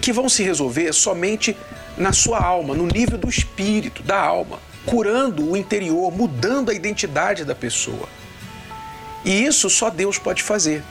que 0.00 0.12
vão 0.12 0.28
se 0.28 0.44
resolver 0.44 0.92
somente 0.92 1.56
na 1.98 2.12
sua 2.12 2.38
alma, 2.38 2.72
no 2.72 2.86
nível 2.86 3.18
do 3.18 3.28
espírito, 3.28 4.00
da 4.00 4.20
alma, 4.20 4.60
curando 4.86 5.50
o 5.50 5.56
interior, 5.56 6.12
mudando 6.12 6.70
a 6.70 6.74
identidade 6.74 7.44
da 7.44 7.54
pessoa. 7.54 8.08
E 9.24 9.44
isso 9.44 9.70
só 9.70 9.90
Deus 9.90 10.18
pode 10.18 10.42
fazer. 10.42 10.82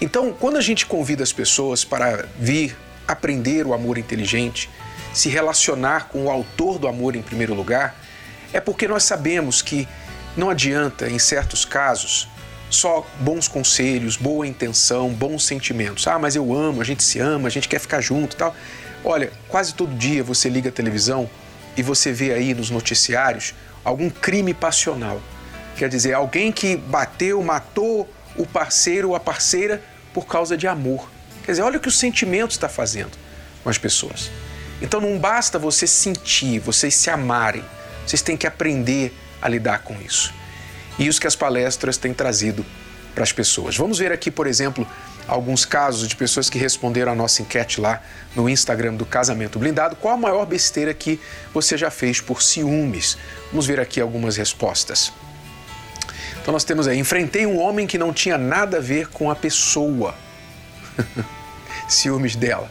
Então, 0.00 0.32
quando 0.32 0.56
a 0.56 0.60
gente 0.60 0.86
convida 0.86 1.22
as 1.22 1.32
pessoas 1.32 1.84
para 1.84 2.26
vir 2.38 2.76
aprender 3.06 3.66
o 3.66 3.72
amor 3.72 3.98
inteligente, 3.98 4.70
se 5.12 5.28
relacionar 5.28 6.08
com 6.08 6.26
o 6.26 6.30
autor 6.30 6.78
do 6.78 6.86
amor 6.86 7.16
em 7.16 7.22
primeiro 7.22 7.54
lugar, 7.54 7.96
é 8.52 8.60
porque 8.60 8.86
nós 8.86 9.02
sabemos 9.02 9.62
que 9.62 9.88
não 10.36 10.50
adianta, 10.50 11.08
em 11.08 11.18
certos 11.18 11.64
casos, 11.64 12.28
só 12.70 13.06
bons 13.18 13.48
conselhos, 13.48 14.16
boa 14.16 14.46
intenção, 14.46 15.08
bons 15.10 15.44
sentimentos. 15.44 16.06
Ah, 16.06 16.18
mas 16.18 16.36
eu 16.36 16.54
amo, 16.54 16.80
a 16.80 16.84
gente 16.84 17.02
se 17.02 17.18
ama, 17.18 17.48
a 17.48 17.50
gente 17.50 17.68
quer 17.68 17.80
ficar 17.80 18.00
junto 18.00 18.36
tal. 18.36 18.54
Olha, 19.04 19.32
quase 19.48 19.74
todo 19.74 19.94
dia 19.94 20.22
você 20.22 20.48
liga 20.48 20.68
a 20.68 20.72
televisão 20.72 21.28
e 21.76 21.82
você 21.82 22.12
vê 22.12 22.32
aí 22.32 22.54
nos 22.54 22.70
noticiários 22.70 23.54
algum 23.84 24.10
crime 24.10 24.52
passional. 24.52 25.20
Quer 25.78 25.88
dizer, 25.88 26.12
alguém 26.12 26.50
que 26.50 26.76
bateu, 26.76 27.40
matou 27.40 28.12
o 28.36 28.44
parceiro 28.44 29.10
ou 29.10 29.14
a 29.14 29.20
parceira 29.20 29.80
por 30.12 30.26
causa 30.26 30.56
de 30.56 30.66
amor. 30.66 31.08
Quer 31.44 31.52
dizer, 31.52 31.62
olha 31.62 31.78
o 31.78 31.80
que 31.80 31.86
o 31.86 31.92
sentimento 31.92 32.50
está 32.50 32.68
fazendo 32.68 33.16
com 33.62 33.70
as 33.70 33.78
pessoas. 33.78 34.28
Então 34.82 35.00
não 35.00 35.16
basta 35.20 35.56
você 35.56 35.86
sentir, 35.86 36.58
vocês 36.58 36.96
se 36.96 37.08
amarem. 37.10 37.64
Vocês 38.04 38.20
têm 38.20 38.36
que 38.36 38.46
aprender 38.46 39.16
a 39.40 39.48
lidar 39.48 39.84
com 39.84 39.94
isso. 40.02 40.34
E 40.98 41.06
isso 41.06 41.20
que 41.20 41.28
as 41.28 41.36
palestras 41.36 41.96
têm 41.96 42.12
trazido 42.12 42.66
para 43.14 43.22
as 43.22 43.30
pessoas. 43.32 43.76
Vamos 43.76 44.00
ver 44.00 44.10
aqui, 44.10 44.32
por 44.32 44.48
exemplo, 44.48 44.84
alguns 45.28 45.64
casos 45.64 46.08
de 46.08 46.16
pessoas 46.16 46.50
que 46.50 46.58
responderam 46.58 47.12
a 47.12 47.14
nossa 47.14 47.40
enquete 47.40 47.80
lá 47.80 48.02
no 48.34 48.48
Instagram 48.48 48.94
do 48.94 49.06
Casamento 49.06 49.60
Blindado. 49.60 49.94
Qual 49.94 50.14
a 50.14 50.16
maior 50.16 50.44
besteira 50.44 50.92
que 50.92 51.20
você 51.54 51.78
já 51.78 51.90
fez 51.90 52.20
por 52.20 52.42
ciúmes? 52.42 53.16
Vamos 53.52 53.64
ver 53.64 53.78
aqui 53.78 54.00
algumas 54.00 54.36
respostas. 54.36 55.12
Então 56.48 56.54
nós 56.54 56.64
temos 56.64 56.88
aí, 56.88 56.98
enfrentei 56.98 57.44
um 57.44 57.58
homem 57.58 57.86
que 57.86 57.98
não 57.98 58.10
tinha 58.10 58.38
nada 58.38 58.78
a 58.78 58.80
ver 58.80 59.08
com 59.08 59.30
a 59.30 59.36
pessoa. 59.36 60.14
ciúmes 61.86 62.34
dela. 62.34 62.70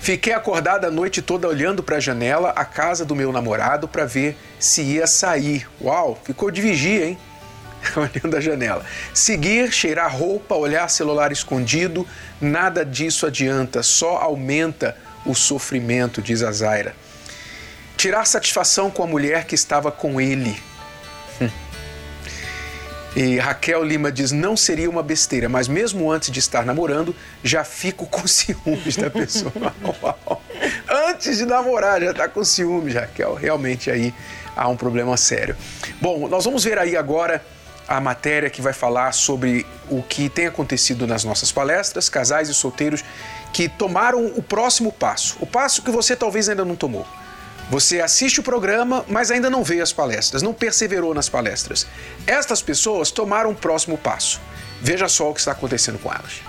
Fiquei 0.00 0.32
acordada 0.32 0.88
a 0.88 0.90
noite 0.90 1.22
toda 1.22 1.46
olhando 1.46 1.84
para 1.84 1.98
a 1.98 2.00
janela, 2.00 2.50
a 2.50 2.64
casa 2.64 3.04
do 3.04 3.14
meu 3.14 3.30
namorado, 3.30 3.86
para 3.86 4.06
ver 4.06 4.36
se 4.58 4.82
ia 4.82 5.06
sair. 5.06 5.68
Uau, 5.80 6.20
ficou 6.24 6.50
de 6.50 6.60
vigia, 6.60 7.06
hein? 7.10 7.18
olhando 7.94 8.36
a 8.36 8.40
janela. 8.40 8.84
Seguir, 9.14 9.70
cheirar 9.70 10.12
roupa, 10.12 10.56
olhar 10.56 10.90
celular 10.90 11.30
escondido, 11.30 12.04
nada 12.40 12.84
disso 12.84 13.24
adianta, 13.24 13.84
só 13.84 14.16
aumenta 14.16 14.96
o 15.24 15.32
sofrimento, 15.32 16.20
diz 16.20 16.42
a 16.42 16.50
Zaira. 16.50 16.92
Tirar 17.96 18.24
satisfação 18.24 18.90
com 18.90 19.04
a 19.04 19.06
mulher 19.06 19.44
que 19.44 19.54
estava 19.54 19.92
com 19.92 20.20
ele. 20.20 20.60
E 23.14 23.38
Raquel 23.38 23.84
Lima 23.84 24.10
diz: 24.10 24.32
não 24.32 24.56
seria 24.56 24.88
uma 24.88 25.02
besteira, 25.02 25.48
mas 25.48 25.68
mesmo 25.68 26.10
antes 26.10 26.30
de 26.30 26.38
estar 26.38 26.64
namorando, 26.64 27.14
já 27.44 27.62
fico 27.62 28.06
com 28.06 28.26
ciúmes 28.26 28.96
da 28.96 29.10
pessoa. 29.10 29.52
antes 31.08 31.38
de 31.38 31.44
namorar, 31.44 32.00
já 32.00 32.10
está 32.10 32.28
com 32.28 32.42
ciúmes, 32.42 32.94
Raquel. 32.94 33.34
Realmente 33.34 33.90
aí 33.90 34.14
há 34.56 34.68
um 34.68 34.76
problema 34.76 35.16
sério. 35.16 35.56
Bom, 36.00 36.26
nós 36.28 36.44
vamos 36.44 36.64
ver 36.64 36.78
aí 36.78 36.96
agora 36.96 37.44
a 37.86 38.00
matéria 38.00 38.48
que 38.48 38.62
vai 38.62 38.72
falar 38.72 39.12
sobre 39.12 39.66
o 39.90 40.02
que 40.02 40.28
tem 40.28 40.46
acontecido 40.46 41.06
nas 41.06 41.24
nossas 41.24 41.52
palestras, 41.52 42.08
casais 42.08 42.48
e 42.48 42.54
solteiros 42.54 43.04
que 43.52 43.68
tomaram 43.68 44.24
o 44.34 44.42
próximo 44.42 44.90
passo, 44.90 45.36
o 45.40 45.46
passo 45.46 45.82
que 45.82 45.90
você 45.90 46.16
talvez 46.16 46.48
ainda 46.48 46.64
não 46.64 46.74
tomou. 46.74 47.06
Você 47.72 48.02
assiste 48.02 48.38
o 48.38 48.42
programa, 48.42 49.02
mas 49.08 49.30
ainda 49.30 49.48
não 49.48 49.64
veio 49.64 49.82
as 49.82 49.94
palestras, 49.94 50.42
não 50.42 50.52
perseverou 50.52 51.14
nas 51.14 51.30
palestras. 51.30 51.86
Estas 52.26 52.60
pessoas 52.60 53.10
tomaram 53.10 53.52
o 53.52 53.54
próximo 53.54 53.96
passo. 53.96 54.42
Veja 54.78 55.08
só 55.08 55.30
o 55.30 55.32
que 55.32 55.40
está 55.40 55.52
acontecendo 55.52 55.98
com 55.98 56.12
elas. 56.12 56.42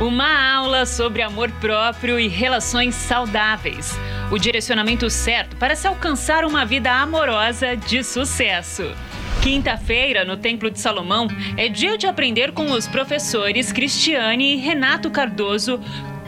Uma 0.00 0.54
aula 0.54 0.86
sobre 0.86 1.20
amor 1.20 1.50
próprio 1.60 2.16
e 2.16 2.28
relações 2.28 2.94
saudáveis. 2.94 3.90
O 4.30 4.38
direcionamento 4.38 5.10
certo 5.10 5.56
para 5.56 5.74
se 5.74 5.88
alcançar 5.88 6.44
uma 6.44 6.64
vida 6.64 6.92
amorosa 6.92 7.76
de 7.76 8.04
sucesso. 8.04 8.84
Quinta-feira, 9.42 10.24
no 10.24 10.36
Templo 10.36 10.70
de 10.70 10.78
Salomão, 10.78 11.26
é 11.56 11.66
dia 11.66 11.98
de 11.98 12.06
aprender 12.06 12.52
com 12.52 12.70
os 12.70 12.86
professores 12.86 13.72
Cristiane 13.72 14.54
e 14.54 14.56
Renato 14.58 15.10
Cardoso 15.10 15.80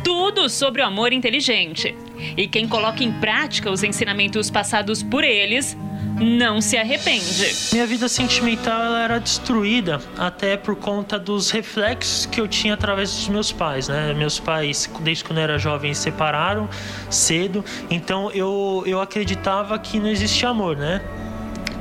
tudo 0.05 0.49
sobre 0.49 0.83
o 0.83 0.87
amor 0.87 1.12
inteligente. 1.12 1.95
E 2.37 2.47
quem 2.47 2.69
coloca 2.69 3.03
em 3.03 3.12
prática 3.12 3.71
os 3.71 3.83
ensinamentos 3.83 4.51
passados 4.51 5.03
por 5.03 5.25
eles 5.25 5.77
não 6.21 6.61
se 6.61 6.77
arrepende. 6.77 7.55
Minha 7.73 7.87
vida 7.87 8.09
sentimental 8.09 8.95
era 8.95 9.19
destruída 9.19 10.01
até 10.17 10.57
por 10.57 10.77
conta 10.77 11.19
dos 11.19 11.51
reflexos 11.51 12.27
que 12.27 12.41
eu 12.41 12.47
tinha 12.47 12.75
através 12.75 13.11
dos 13.11 13.29
meus 13.29 13.51
pais, 13.51 13.88
né? 13.88 14.12
Meus 14.15 14.38
pais, 14.38 14.88
desde 15.01 15.25
quando 15.25 15.38
eu 15.38 15.45
era 15.45 15.59
jovem, 15.59 15.93
se 15.95 16.03
separaram 16.03 16.69
cedo, 17.11 17.65
então 17.91 18.31
eu, 18.33 18.83
eu 18.87 19.01
acreditava 19.01 19.79
que 19.79 19.99
não 19.99 20.09
existia 20.09 20.49
amor, 20.49 20.77
né? 20.77 21.01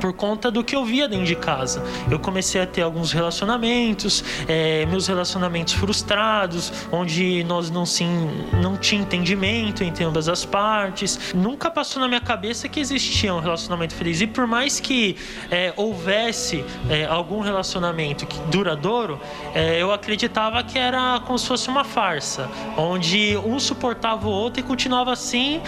Por 0.02 0.12
conta 0.12 0.50
do 0.50 0.64
que 0.64 0.74
eu 0.74 0.84
via 0.84 1.06
dentro 1.06 1.24
de 1.24 1.36
casa. 1.36 1.80
Eu 2.10 2.18
comecei 2.18 2.60
a 2.60 2.66
ter 2.66 2.82
alguns 2.82 3.12
relacionamentos, 3.12 4.24
é, 4.48 4.84
meus 4.86 5.06
relacionamentos 5.06 5.74
frustrados, 5.74 6.72
onde 6.90 7.44
nós 7.44 7.70
não 7.70 7.86
sim, 7.86 8.28
não 8.60 8.76
tinha 8.76 9.00
entendimento 9.00 9.84
entre 9.84 10.02
ambas 10.02 10.28
as 10.28 10.44
partes. 10.44 11.32
Nunca 11.32 11.70
passou 11.70 12.02
na 12.02 12.08
minha 12.08 12.20
cabeça 12.20 12.68
que 12.68 12.80
existia 12.80 13.32
um 13.32 13.38
relacionamento 13.38 13.94
feliz. 13.94 14.20
E 14.20 14.26
por 14.26 14.44
mais 14.44 14.80
que 14.80 15.16
é, 15.48 15.72
houvesse 15.76 16.64
é, 16.90 17.04
algum 17.04 17.38
relacionamento 17.38 18.26
duradouro, 18.50 19.20
é, 19.54 19.80
eu 19.80 19.92
acreditava 19.92 20.64
que 20.64 20.80
era 20.80 21.20
como 21.20 21.38
se 21.38 21.46
fosse 21.46 21.68
uma 21.68 21.84
farsa, 21.84 22.50
onde 22.76 23.36
um 23.36 23.60
suportava 23.60 24.26
o 24.26 24.32
outro 24.32 24.58
e 24.58 24.64
continuava 24.64 25.12
assim 25.12 25.60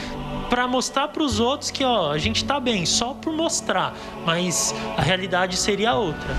para 0.44 0.68
mostrar 0.68 1.08
para 1.08 1.22
os 1.22 1.40
outros 1.40 1.70
que 1.70 1.84
ó, 1.84 2.10
a 2.10 2.18
gente 2.18 2.36
está 2.36 2.60
bem, 2.60 2.86
só 2.86 3.14
por 3.14 3.32
mostrar, 3.32 3.94
mas 4.24 4.74
a 4.96 5.02
realidade 5.02 5.56
seria 5.56 5.94
outra. 5.94 6.30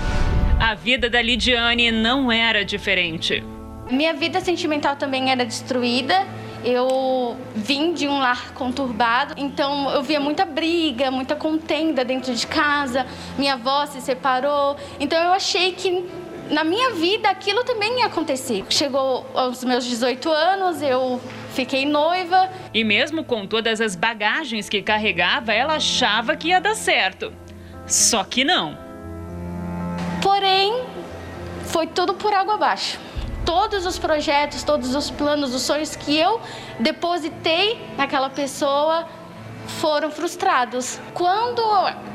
A 0.58 0.74
vida 0.74 1.10
da 1.10 1.20
Lidiane 1.20 1.90
não 1.90 2.32
era 2.32 2.64
diferente. 2.64 3.44
Minha 3.90 4.14
vida 4.14 4.40
sentimental 4.40 4.96
também 4.96 5.30
era 5.30 5.44
destruída. 5.44 6.26
Eu 6.64 7.36
vim 7.54 7.92
de 7.92 8.08
um 8.08 8.18
lar 8.18 8.52
conturbado, 8.54 9.34
então 9.36 9.90
eu 9.90 10.02
via 10.02 10.18
muita 10.18 10.44
briga, 10.44 11.10
muita 11.10 11.36
contenda 11.36 12.04
dentro 12.04 12.34
de 12.34 12.46
casa. 12.46 13.06
Minha 13.38 13.54
avó 13.54 13.86
se 13.86 14.00
separou, 14.00 14.76
então 14.98 15.22
eu 15.22 15.32
achei 15.32 15.72
que 15.72 16.04
na 16.50 16.64
minha 16.64 16.90
vida 16.90 17.28
aquilo 17.28 17.62
também 17.62 18.00
ia 18.00 18.06
acontecer. 18.06 18.64
Chegou 18.70 19.26
aos 19.34 19.62
meus 19.62 19.84
18 19.84 20.28
anos, 20.30 20.82
eu 20.82 21.20
Fiquei 21.56 21.86
noiva. 21.86 22.50
E 22.74 22.84
mesmo 22.84 23.24
com 23.24 23.46
todas 23.46 23.80
as 23.80 23.96
bagagens 23.96 24.68
que 24.68 24.82
carregava, 24.82 25.54
ela 25.54 25.76
achava 25.76 26.36
que 26.36 26.48
ia 26.48 26.60
dar 26.60 26.74
certo. 26.74 27.32
Só 27.86 28.22
que 28.24 28.44
não. 28.44 28.76
Porém, 30.20 30.84
foi 31.64 31.86
tudo 31.86 32.12
por 32.12 32.34
água 32.34 32.56
abaixo. 32.56 33.00
Todos 33.46 33.86
os 33.86 33.98
projetos, 33.98 34.62
todos 34.64 34.94
os 34.94 35.10
planos, 35.10 35.54
os 35.54 35.62
sonhos 35.62 35.96
que 35.96 36.14
eu 36.14 36.42
depositei 36.78 37.80
naquela 37.96 38.28
pessoa 38.28 39.08
foram 39.80 40.10
frustrados. 40.10 41.00
Quando 41.14 41.62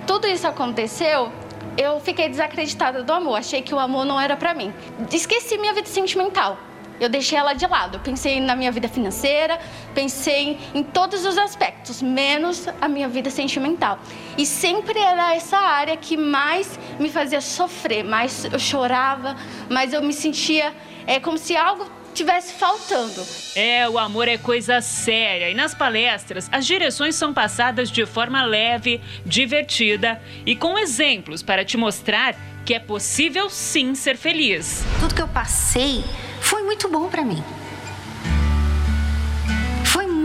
tudo 0.06 0.28
isso 0.28 0.48
aconteceu, 0.48 1.32
eu 1.76 2.00
fiquei 2.00 2.30
desacreditada 2.30 3.02
do 3.02 3.12
amor. 3.12 3.40
Achei 3.40 3.64
que 3.64 3.74
o 3.74 3.80
amor 3.80 4.06
não 4.06 4.22
era 4.22 4.38
para 4.38 4.54
mim. 4.54 4.72
Esqueci 5.12 5.58
minha 5.58 5.74
vida 5.74 5.88
sentimental 5.88 6.60
eu 7.02 7.10
deixei 7.10 7.38
ela 7.38 7.54
de 7.54 7.66
lado. 7.66 7.98
Eu 7.98 8.00
pensei 8.00 8.40
na 8.40 8.56
minha 8.56 8.72
vida 8.72 8.88
financeira, 8.88 9.60
pensei 9.94 10.60
em 10.74 10.84
todos 10.84 11.26
os 11.26 11.36
aspectos, 11.36 12.00
menos 12.00 12.68
a 12.80 12.88
minha 12.88 13.08
vida 13.08 13.32
sentimental. 13.32 14.00
E 14.38 14.46
sempre 14.46 15.00
era 15.00 15.36
essa 15.36 15.58
área 15.58 15.98
que 15.98 16.16
mais 16.16 16.80
me 17.00 17.10
fazia 17.10 17.42
sofrer, 17.42 18.04
mais 18.04 18.46
eu 18.46 18.60
chorava, 18.60 19.36
mais 19.68 19.94
eu 19.94 20.04
me 20.04 20.14
sentia 20.14 20.72
é, 21.08 21.20
como 21.20 21.40
se 21.40 21.58
algo 21.58 21.90
tivesse 22.14 22.54
faltando. 22.54 23.26
É, 23.56 23.90
o 23.90 23.98
amor 23.98 24.28
é 24.28 24.38
coisa 24.38 24.80
séria 24.80 25.50
e 25.50 25.56
nas 25.56 25.74
palestras 25.74 26.48
as 26.52 26.68
direções 26.68 27.16
são 27.16 27.34
passadas 27.34 27.90
de 27.90 28.06
forma 28.06 28.44
leve, 28.44 29.02
divertida 29.26 30.22
e 30.46 30.56
com 30.56 30.78
exemplos 30.78 31.42
para 31.42 31.66
te 31.66 31.78
mostrar 31.78 32.36
que 32.64 32.76
é 32.76 32.80
possível 32.80 33.50
sim 33.50 33.96
ser 33.96 34.18
feliz. 34.18 34.84
Tudo 35.00 35.16
que 35.16 35.22
eu 35.22 35.28
passei 35.28 36.04
foi 36.42 36.64
muito 36.64 36.90
bom 36.90 37.08
para 37.08 37.24
mim. 37.24 37.42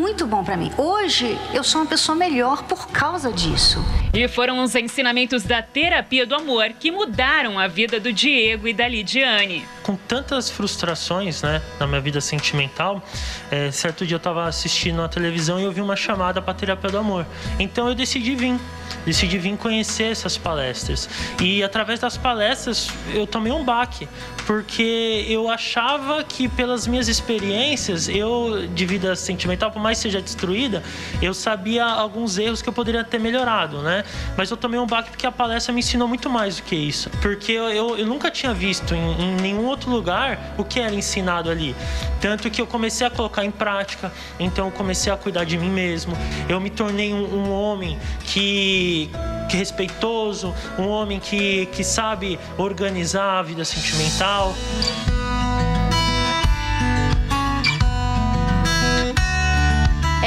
Muito 0.07 0.25
bom 0.25 0.45
para 0.45 0.57
mim. 0.57 0.71
Hoje 0.79 1.37
eu 1.53 1.65
sou 1.65 1.81
uma 1.81 1.87
pessoa 1.89 2.15
melhor 2.15 2.63
por 2.63 2.87
causa 2.87 3.33
disso. 3.33 3.85
E 4.15 4.29
foram 4.29 4.63
os 4.63 4.73
ensinamentos 4.77 5.43
da 5.43 5.61
terapia 5.61 6.25
do 6.25 6.33
amor 6.37 6.69
que 6.79 6.93
mudaram 6.93 7.59
a 7.59 7.67
vida 7.67 7.99
do 7.99 8.13
Diego 8.13 8.69
e 8.69 8.73
da 8.73 8.87
Lidiane. 8.87 9.67
Com 9.83 9.97
tantas 9.97 10.49
frustrações, 10.49 11.43
né, 11.43 11.61
na 11.81 11.89
minha 11.89 12.01
vida 12.01 12.21
sentimental, 12.21 13.03
é, 13.51 13.73
certo 13.73 14.07
dia 14.07 14.15
eu 14.15 14.19
estava 14.19 14.47
assistindo 14.47 15.03
a 15.03 15.09
televisão 15.09 15.59
e 15.59 15.65
eu 15.65 15.73
vi 15.73 15.81
uma 15.81 15.97
chamada 15.97 16.41
para 16.41 16.55
terapia 16.55 16.89
do 16.89 16.99
amor. 16.99 17.27
Então 17.59 17.89
eu 17.89 17.95
decidi 17.97 18.37
vir 18.37 18.61
decidi 19.05 19.39
vir 19.39 19.57
conhecer 19.57 20.11
essas 20.11 20.37
palestras. 20.37 21.09
E 21.41 21.63
através 21.63 22.01
das 22.01 22.17
palestras 22.17 22.89
eu 23.15 23.27
tomei 23.27 23.53
um 23.53 23.65
baque, 23.65 24.09
porque 24.47 25.25
eu 25.29 25.49
achava 25.49 26.25
que 26.25 26.49
pelas 26.49 26.87
minhas 26.87 27.09
experiências, 27.09 28.09
eu 28.09 28.67
de 28.67 28.85
vida 28.85 29.15
sentimental, 29.15 29.71
por 29.71 29.81
mais 29.81 29.96
que 29.97 30.03
seja 30.03 30.21
destruída, 30.21 30.83
eu 31.23 31.33
sabia 31.33 31.85
alguns 31.85 32.39
erros 32.39 32.61
que 32.61 32.69
eu 32.69 32.73
poderia 32.73 33.03
ter 33.03 33.19
melhorado, 33.19 33.83
né? 33.83 34.05
Mas 34.37 34.51
eu 34.51 34.57
tomei 34.57 34.79
um 34.79 34.87
baque 34.87 35.11
porque 35.11 35.27
a 35.27 35.33
palestra 35.33 35.73
me 35.73 35.81
ensinou 35.81 36.07
muito 36.07 36.29
mais 36.29 36.57
do 36.57 36.63
que 36.63 36.77
isso. 36.77 37.11
Porque 37.23 37.53
eu, 37.53 37.69
eu, 37.71 37.99
eu 37.99 38.07
nunca 38.07 38.31
tinha 38.31 38.53
visto 38.53 38.95
em, 38.95 39.23
em 39.23 39.37
nenhum 39.37 39.65
outro 39.67 39.91
lugar 39.91 40.55
o 40.59 40.65
que 40.65 40.79
era 40.79 40.95
ensinado 40.95 41.51
ali. 41.51 41.75
Tanto 42.21 42.51
que 42.51 42.61
eu 42.61 42.67
comecei 42.67 43.07
a 43.07 43.11
colocar 43.11 43.45
em 43.45 43.51
prática, 43.51 44.13
então 44.39 44.67
eu 44.67 44.73
comecei 44.73 45.13
a 45.13 45.17
cuidar 45.17 45.45
de 45.45 45.57
mim 45.57 45.71
mesmo. 45.71 46.17
Eu 46.49 46.61
me 46.61 46.71
tornei 46.71 47.13
um, 47.13 47.25
um 47.25 47.51
homem 47.51 47.99
que 48.25 49.11
que 49.49 49.57
respeitoso, 49.57 50.53
um 50.77 50.89
homem 50.89 51.21
que, 51.21 51.67
que 51.67 51.85
sabe 51.85 52.37
organizar 52.59 53.39
a 53.39 53.43
vida 53.43 53.65
sentimental. 53.65 54.53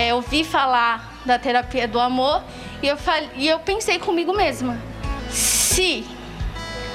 Eu 0.09 0.15
ouvi 0.15 0.43
falar 0.43 1.21
da 1.23 1.37
terapia 1.37 1.87
do 1.87 1.99
amor 1.99 2.41
e 2.81 2.87
eu, 2.87 2.97
falei, 2.97 3.29
e 3.35 3.47
eu 3.47 3.59
pensei 3.59 3.99
comigo 3.99 4.33
mesma: 4.33 4.75
se 5.29 6.03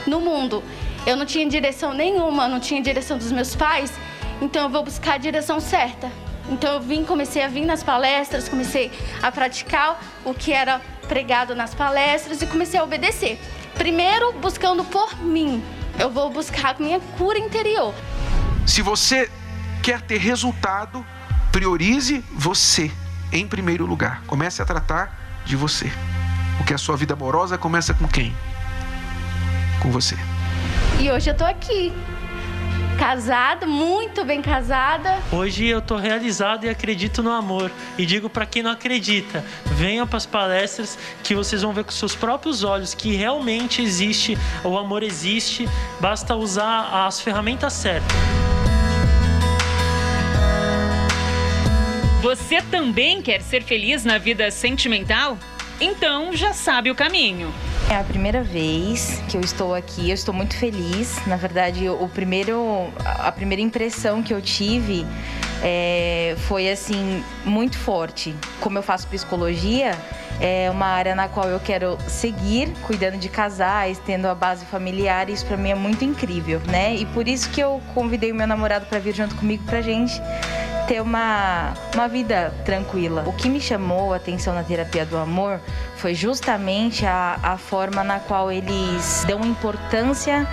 no 0.04 0.20
mundo 0.20 0.64
eu 1.06 1.16
não 1.16 1.24
tinha 1.24 1.48
direção 1.48 1.94
nenhuma, 1.94 2.48
não 2.48 2.58
tinha 2.58 2.82
direção 2.82 3.16
dos 3.16 3.30
meus 3.30 3.54
pais, 3.54 3.92
então 4.42 4.64
eu 4.64 4.68
vou 4.68 4.82
buscar 4.82 5.14
a 5.14 5.18
direção 5.18 5.60
certa. 5.60 6.10
Então 6.48 6.74
eu 6.74 6.80
vim, 6.80 7.04
comecei 7.04 7.44
a 7.44 7.46
vir 7.46 7.64
nas 7.64 7.84
palestras, 7.84 8.48
comecei 8.48 8.90
a 9.22 9.30
praticar 9.30 10.02
o 10.24 10.34
que 10.34 10.52
era 10.52 10.80
pregado 11.06 11.54
nas 11.54 11.72
palestras 11.72 12.42
e 12.42 12.46
comecei 12.48 12.80
a 12.80 12.82
obedecer. 12.82 13.38
Primeiro, 13.74 14.32
buscando 14.40 14.84
por 14.84 15.22
mim. 15.22 15.62
Eu 16.00 16.10
vou 16.10 16.30
buscar 16.30 16.80
minha 16.80 16.98
cura 17.16 17.38
interior. 17.38 17.94
Se 18.66 18.82
você 18.82 19.30
quer 19.84 20.00
ter 20.02 20.18
resultado, 20.18 21.06
priorize 21.52 22.24
você 22.32 22.90
em 23.34 23.46
primeiro 23.46 23.84
lugar. 23.84 24.22
Comece 24.26 24.62
a 24.62 24.64
tratar 24.64 25.42
de 25.44 25.56
você. 25.56 25.92
Porque 26.56 26.72
a 26.72 26.78
sua 26.78 26.96
vida 26.96 27.14
amorosa 27.14 27.58
começa 27.58 27.92
com 27.92 28.06
quem? 28.06 28.34
Com 29.80 29.90
você. 29.90 30.16
E 31.00 31.10
hoje 31.10 31.28
eu 31.28 31.36
tô 31.36 31.44
aqui, 31.44 31.92
casada, 32.96 33.66
muito 33.66 34.24
bem 34.24 34.40
casada. 34.40 35.18
Hoje 35.32 35.66
eu 35.66 35.82
tô 35.82 35.96
realizado 35.96 36.64
e 36.64 36.68
acredito 36.68 37.22
no 37.22 37.32
amor. 37.32 37.70
E 37.98 38.06
digo 38.06 38.30
para 38.30 38.46
quem 38.46 38.62
não 38.62 38.70
acredita, 38.70 39.44
venham 39.66 40.06
para 40.06 40.16
as 40.16 40.26
palestras 40.26 40.96
que 41.22 41.34
vocês 41.34 41.62
vão 41.62 41.72
ver 41.72 41.84
com 41.84 41.90
seus 41.90 42.14
próprios 42.14 42.62
olhos 42.62 42.94
que 42.94 43.14
realmente 43.16 43.82
existe, 43.82 44.38
o 44.62 44.78
amor 44.78 45.02
existe, 45.02 45.68
basta 46.00 46.36
usar 46.36 47.06
as 47.06 47.20
ferramentas 47.20 47.72
certas. 47.72 48.33
Você 52.24 52.62
também 52.62 53.20
quer 53.20 53.42
ser 53.42 53.62
feliz 53.62 54.02
na 54.02 54.16
vida 54.16 54.50
sentimental? 54.50 55.36
Então 55.78 56.34
já 56.34 56.54
sabe 56.54 56.90
o 56.90 56.94
caminho. 56.94 57.52
É 57.90 57.96
a 57.96 58.02
primeira 58.02 58.42
vez 58.42 59.22
que 59.28 59.36
eu 59.36 59.42
estou 59.42 59.74
aqui, 59.74 60.08
eu 60.08 60.14
estou 60.14 60.32
muito 60.32 60.56
feliz. 60.56 61.20
Na 61.26 61.36
verdade, 61.36 61.86
o 61.86 62.08
primeiro, 62.08 62.90
a 63.04 63.30
primeira 63.30 63.60
impressão 63.60 64.22
que 64.22 64.32
eu 64.32 64.40
tive 64.40 65.04
é, 65.62 66.34
foi 66.48 66.70
assim 66.70 67.22
muito 67.44 67.76
forte. 67.76 68.34
Como 68.58 68.78
eu 68.78 68.82
faço 68.82 69.06
psicologia, 69.06 69.90
é 70.40 70.70
uma 70.70 70.86
área 70.86 71.14
na 71.14 71.28
qual 71.28 71.50
eu 71.50 71.60
quero 71.60 71.98
seguir, 72.08 72.72
cuidando 72.86 73.18
de 73.18 73.28
casais, 73.28 74.00
tendo 74.06 74.28
a 74.28 74.34
base 74.34 74.64
familiar. 74.64 75.28
Isso 75.28 75.44
para 75.44 75.58
mim 75.58 75.72
é 75.72 75.74
muito 75.74 76.06
incrível, 76.06 76.58
né? 76.70 76.96
E 76.96 77.04
por 77.04 77.28
isso 77.28 77.50
que 77.50 77.60
eu 77.60 77.82
convidei 77.92 78.32
o 78.32 78.34
meu 78.34 78.46
namorado 78.46 78.86
para 78.86 78.98
vir 78.98 79.14
junto 79.14 79.34
comigo 79.34 79.62
pra 79.64 79.82
gente 79.82 80.18
ter 80.86 81.00
uma, 81.00 81.74
uma 81.94 82.08
vida 82.08 82.52
tranquila. 82.64 83.24
O 83.26 83.32
que 83.32 83.48
me 83.48 83.60
chamou 83.60 84.12
a 84.12 84.16
atenção 84.16 84.54
na 84.54 84.62
terapia 84.62 85.04
do 85.04 85.16
amor 85.16 85.60
foi 85.96 86.14
justamente 86.14 87.06
a, 87.06 87.38
a 87.42 87.56
forma 87.56 88.04
na 88.04 88.20
qual 88.20 88.52
eles 88.52 89.24
dão 89.26 89.40
importância 89.40 90.46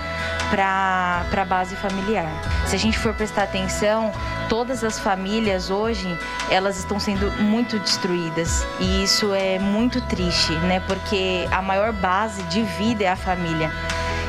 para 0.49 1.25
a 1.31 1.45
base 1.45 1.75
familiar. 1.75 2.29
Se 2.67 2.75
a 2.75 2.79
gente 2.79 2.97
for 2.97 3.13
prestar 3.13 3.43
atenção, 3.43 4.11
todas 4.49 4.83
as 4.83 4.99
famílias 4.99 5.69
hoje 5.69 6.07
elas 6.49 6.77
estão 6.77 6.99
sendo 6.99 7.31
muito 7.41 7.79
destruídas 7.79 8.65
e 8.79 9.03
isso 9.03 9.33
é 9.33 9.59
muito 9.59 10.01
triste, 10.01 10.51
né? 10.53 10.81
Porque 10.87 11.47
a 11.51 11.61
maior 11.61 11.93
base 11.93 12.43
de 12.43 12.61
vida 12.63 13.03
é 13.03 13.07
a 13.07 13.15
família. 13.15 13.71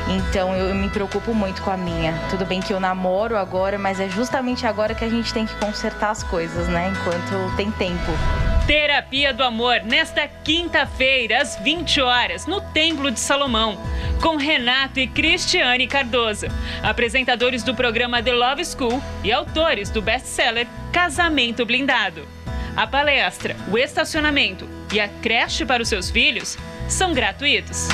Então 0.07 0.55
eu, 0.55 0.73
me 0.75 0.89
preocupo 0.89 1.33
muito 1.33 1.61
com 1.61 1.71
a 1.71 1.77
minha. 1.77 2.13
Tudo 2.29 2.45
bem 2.45 2.59
que 2.59 2.73
eu 2.73 2.79
namoro 2.79 3.37
agora, 3.37 3.77
mas 3.77 3.99
é 3.99 4.09
justamente 4.09 4.65
agora 4.67 4.93
que 4.93 5.03
a 5.03 5.09
gente 5.09 5.33
tem 5.33 5.45
que 5.45 5.55
consertar 5.55 6.11
as 6.11 6.23
coisas, 6.23 6.67
né? 6.67 6.91
Enquanto 6.91 7.55
tem 7.55 7.71
tempo. 7.71 8.11
Terapia 8.67 9.33
do 9.33 9.43
Amor, 9.43 9.81
nesta 9.83 10.27
quinta-feira, 10.27 11.41
às 11.41 11.57
20 11.57 12.01
horas, 12.01 12.45
no 12.45 12.61
Templo 12.61 13.11
de 13.11 13.19
Salomão, 13.19 13.77
com 14.21 14.37
Renato 14.37 15.01
e 15.01 15.07
Cristiane 15.07 15.85
Cardoso, 15.85 16.47
apresentadores 16.81 17.61
do 17.61 17.75
programa 17.75 18.23
The 18.23 18.31
Love 18.31 18.63
School 18.63 19.01
e 19.21 19.33
autores 19.33 19.89
do 19.89 20.01
best-seller 20.01 20.67
Casamento 20.93 21.65
Blindado. 21.65 22.25
A 22.75 22.87
palestra, 22.87 23.55
o 23.69 23.77
estacionamento 23.77 24.67
e 24.93 24.99
a 24.99 25.07
creche 25.07 25.65
para 25.65 25.83
os 25.83 25.89
seus 25.89 26.09
filhos 26.09 26.57
são 26.87 27.13
gratuitos. 27.13 27.89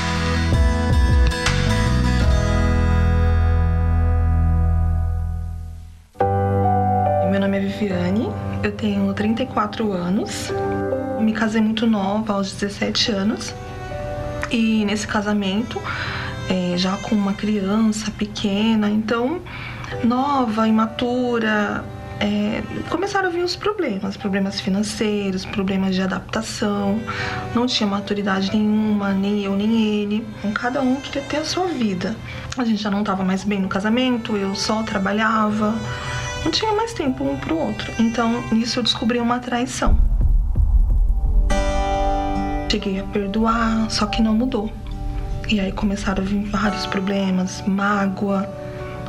É 7.59 7.61
Viviane, 7.61 8.29
eu 8.63 8.71
tenho 8.71 9.13
34 9.13 9.91
anos, 9.91 10.51
me 11.19 11.33
casei 11.33 11.61
muito 11.61 11.85
nova, 11.85 12.33
aos 12.33 12.53
17 12.53 13.11
anos, 13.11 13.53
e 14.49 14.85
nesse 14.85 15.05
casamento, 15.05 15.81
é, 16.49 16.77
já 16.77 16.95
com 16.97 17.15
uma 17.15 17.33
criança 17.33 18.09
pequena, 18.11 18.89
então 18.89 19.41
nova, 20.03 20.67
imatura, 20.67 21.83
é, 22.19 22.61
começaram 22.89 23.27
a 23.27 23.31
vir 23.31 23.43
os 23.43 23.55
problemas, 23.55 24.15
problemas 24.15 24.61
financeiros, 24.61 25.45
problemas 25.45 25.95
de 25.95 26.01
adaptação, 26.01 27.01
não 27.53 27.65
tinha 27.65 27.87
maturidade 27.87 28.55
nenhuma, 28.55 29.11
nem 29.11 29.43
eu 29.43 29.55
nem 29.55 30.01
ele, 30.01 30.27
cada 30.53 30.81
um 30.81 30.95
queria 30.95 31.21
ter 31.23 31.37
a 31.37 31.45
sua 31.45 31.67
vida. 31.67 32.15
A 32.57 32.63
gente 32.63 32.81
já 32.81 32.89
não 32.89 33.01
estava 33.01 33.23
mais 33.23 33.43
bem 33.43 33.59
no 33.59 33.67
casamento, 33.67 34.35
eu 34.35 34.55
só 34.55 34.83
trabalhava, 34.83 35.73
não 36.43 36.51
tinha 36.51 36.73
mais 36.73 36.93
tempo 36.93 37.23
um 37.23 37.37
pro 37.37 37.57
outro. 37.57 37.91
Então, 37.99 38.43
nisso 38.51 38.79
eu 38.79 38.83
descobri 38.83 39.19
uma 39.19 39.39
traição. 39.39 39.97
Cheguei 42.71 42.99
a 42.99 43.03
perdoar, 43.03 43.89
só 43.89 44.05
que 44.05 44.21
não 44.21 44.33
mudou. 44.33 44.71
E 45.47 45.59
aí 45.59 45.71
começaram 45.71 46.23
a 46.23 46.25
vir 46.25 46.43
vários 46.43 46.85
problemas, 46.85 47.63
mágoa, 47.65 48.47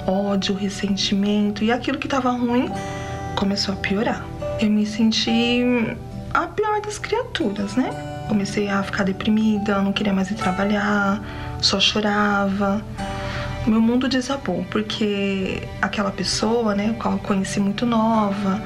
ódio, 0.06 0.54
ressentimento 0.54 1.62
e 1.62 1.70
aquilo 1.70 1.98
que 1.98 2.06
estava 2.06 2.30
ruim 2.30 2.70
começou 3.36 3.74
a 3.74 3.76
piorar. 3.76 4.24
Eu 4.58 4.70
me 4.70 4.86
senti 4.86 5.62
a 6.32 6.46
pior 6.46 6.80
das 6.80 6.98
criaturas, 6.98 7.76
né? 7.76 7.90
Comecei 8.28 8.68
a 8.68 8.82
ficar 8.82 9.04
deprimida, 9.04 9.82
não 9.82 9.92
queria 9.92 10.12
mais 10.12 10.30
ir 10.30 10.36
trabalhar, 10.36 11.20
só 11.60 11.78
chorava 11.78 12.82
meu 13.66 13.80
mundo 13.80 14.08
desabou, 14.08 14.64
porque 14.70 15.62
aquela 15.82 16.10
pessoa, 16.10 16.74
né, 16.74 16.94
qual 16.98 17.14
eu 17.14 17.20
conheci 17.20 17.60
muito 17.60 17.84
nova, 17.84 18.62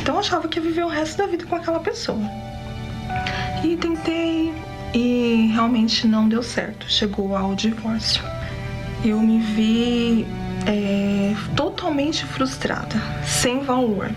então 0.00 0.16
eu 0.16 0.20
achava 0.20 0.46
que 0.48 0.58
ia 0.58 0.64
viver 0.64 0.84
o 0.84 0.88
resto 0.88 1.18
da 1.18 1.26
vida 1.26 1.46
com 1.46 1.56
aquela 1.56 1.80
pessoa. 1.80 2.20
E 3.64 3.76
tentei 3.76 4.52
e 4.94 5.50
realmente 5.52 6.06
não 6.06 6.28
deu 6.28 6.42
certo, 6.42 6.90
chegou 6.90 7.36
ao 7.36 7.54
divórcio. 7.54 8.22
Eu 9.04 9.20
me 9.20 9.38
vi 9.38 10.26
é, 10.66 11.34
totalmente 11.56 12.24
frustrada, 12.26 13.00
sem 13.24 13.60
valor. 13.60 14.10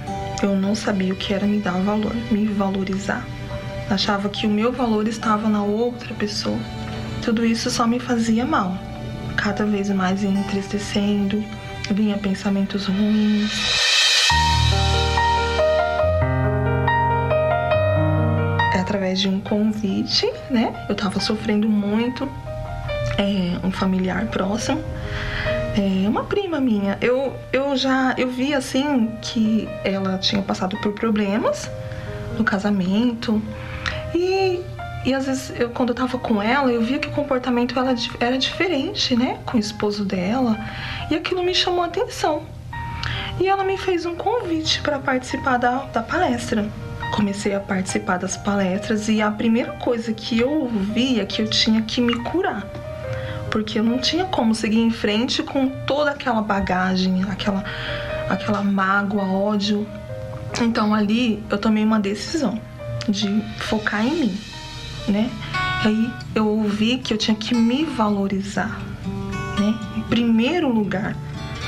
Eu 0.43 0.55
não 0.55 0.75
sabia 0.75 1.13
o 1.13 1.15
que 1.15 1.33
era 1.33 1.45
me 1.45 1.59
dar 1.59 1.79
valor, 1.79 2.15
me 2.29 2.45
valorizar. 2.47 3.25
Achava 3.89 4.29
que 4.29 4.47
o 4.47 4.49
meu 4.49 4.71
valor 4.71 5.07
estava 5.07 5.47
na 5.47 5.63
outra 5.63 6.13
pessoa. 6.15 6.57
Tudo 7.23 7.45
isso 7.45 7.69
só 7.69 7.85
me 7.85 7.99
fazia 7.99 8.45
mal 8.45 8.90
cada 9.35 9.65
vez 9.65 9.89
mais 9.89 10.23
entristecendo, 10.23 11.43
vinha 11.91 12.17
pensamentos 12.17 12.87
ruins. 12.87 13.91
através 18.91 19.21
de 19.21 19.29
um 19.29 19.39
convite, 19.39 20.29
né? 20.49 20.73
Eu 20.89 20.95
tava 20.95 21.19
sofrendo 21.19 21.69
muito, 21.69 22.27
é, 23.17 23.65
um 23.65 23.71
familiar 23.71 24.25
próximo, 24.27 24.83
é, 25.77 26.09
uma 26.09 26.25
prima 26.25 26.59
minha. 26.59 26.97
Eu, 27.01 27.33
eu 27.53 27.75
já 27.77 28.13
eu 28.17 28.29
vi 28.29 28.53
assim 28.53 29.09
que 29.21 29.67
ela 29.83 30.17
tinha 30.17 30.41
passado 30.41 30.77
por 30.77 30.91
problemas 30.91 31.69
no 32.37 32.43
casamento 32.43 33.41
e 34.13 34.61
e 35.03 35.13
às 35.15 35.25
vezes, 35.25 35.51
eu, 35.59 35.69
quando 35.69 35.89
eu 35.89 35.95
tava 35.95 36.17
com 36.19 36.41
ela, 36.41 36.71
eu 36.71 36.81
via 36.81 36.99
que 36.99 37.07
o 37.07 37.11
comportamento 37.11 37.77
ela 37.77 37.95
era 38.19 38.37
diferente, 38.37 39.15
né? 39.15 39.39
Com 39.45 39.57
o 39.57 39.59
esposo 39.59 40.05
dela. 40.05 40.57
E 41.09 41.15
aquilo 41.15 41.43
me 41.43 41.55
chamou 41.55 41.83
a 41.83 41.87
atenção. 41.87 42.43
E 43.39 43.47
ela 43.47 43.63
me 43.63 43.77
fez 43.77 44.05
um 44.05 44.15
convite 44.15 44.79
para 44.81 44.99
participar 44.99 45.57
da, 45.57 45.77
da 45.85 46.03
palestra. 46.03 46.69
Comecei 47.15 47.55
a 47.55 47.59
participar 47.59 48.17
das 48.17 48.37
palestras 48.37 49.09
e 49.09 49.21
a 49.21 49.31
primeira 49.31 49.73
coisa 49.73 50.13
que 50.13 50.39
eu 50.39 50.67
via 50.67 51.23
é 51.23 51.25
que 51.25 51.41
eu 51.41 51.49
tinha 51.49 51.81
que 51.81 51.99
me 51.99 52.15
curar. 52.23 52.63
Porque 53.49 53.79
eu 53.79 53.83
não 53.83 53.97
tinha 53.97 54.25
como 54.25 54.53
seguir 54.53 54.79
em 54.79 54.91
frente 54.91 55.41
com 55.41 55.67
toda 55.67 56.11
aquela 56.11 56.41
bagagem, 56.41 57.25
aquela, 57.29 57.65
aquela 58.29 58.61
mágoa, 58.61 59.23
ódio. 59.23 59.85
Então 60.61 60.93
ali 60.93 61.43
eu 61.49 61.57
tomei 61.57 61.83
uma 61.83 61.99
decisão 61.99 62.61
de 63.09 63.41
focar 63.57 64.05
em 64.05 64.11
mim 64.11 64.50
né? 65.07 65.29
Aí 65.83 66.11
eu 66.35 66.47
ouvi 66.47 66.97
que 66.97 67.13
eu 67.13 67.17
tinha 67.17 67.35
que 67.35 67.55
me 67.55 67.85
valorizar, 67.85 68.79
né? 69.59 69.73
Em 69.97 70.01
primeiro 70.03 70.69
lugar, 70.69 71.15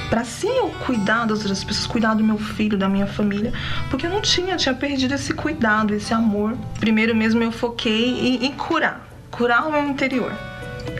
para 0.09 0.23
sim 0.23 0.49
eu 0.49 0.69
cuidar 0.85 1.25
das 1.25 1.39
outras 1.39 1.63
pessoas, 1.63 1.87
cuidar 1.87 2.13
do 2.13 2.23
meu 2.23 2.37
filho, 2.37 2.77
da 2.77 2.87
minha 2.87 3.07
família, 3.07 3.51
porque 3.89 4.05
eu 4.05 4.11
não 4.11 4.21
tinha, 4.21 4.55
tinha 4.55 4.75
perdido 4.75 5.15
esse 5.15 5.33
cuidado, 5.33 5.93
esse 5.93 6.13
amor. 6.13 6.55
Primeiro 6.79 7.15
mesmo 7.15 7.41
eu 7.41 7.51
foquei 7.51 8.19
em, 8.19 8.45
em 8.45 8.51
curar, 8.51 9.07
curar 9.31 9.67
o 9.67 9.71
meu 9.71 9.83
interior. 9.87 10.31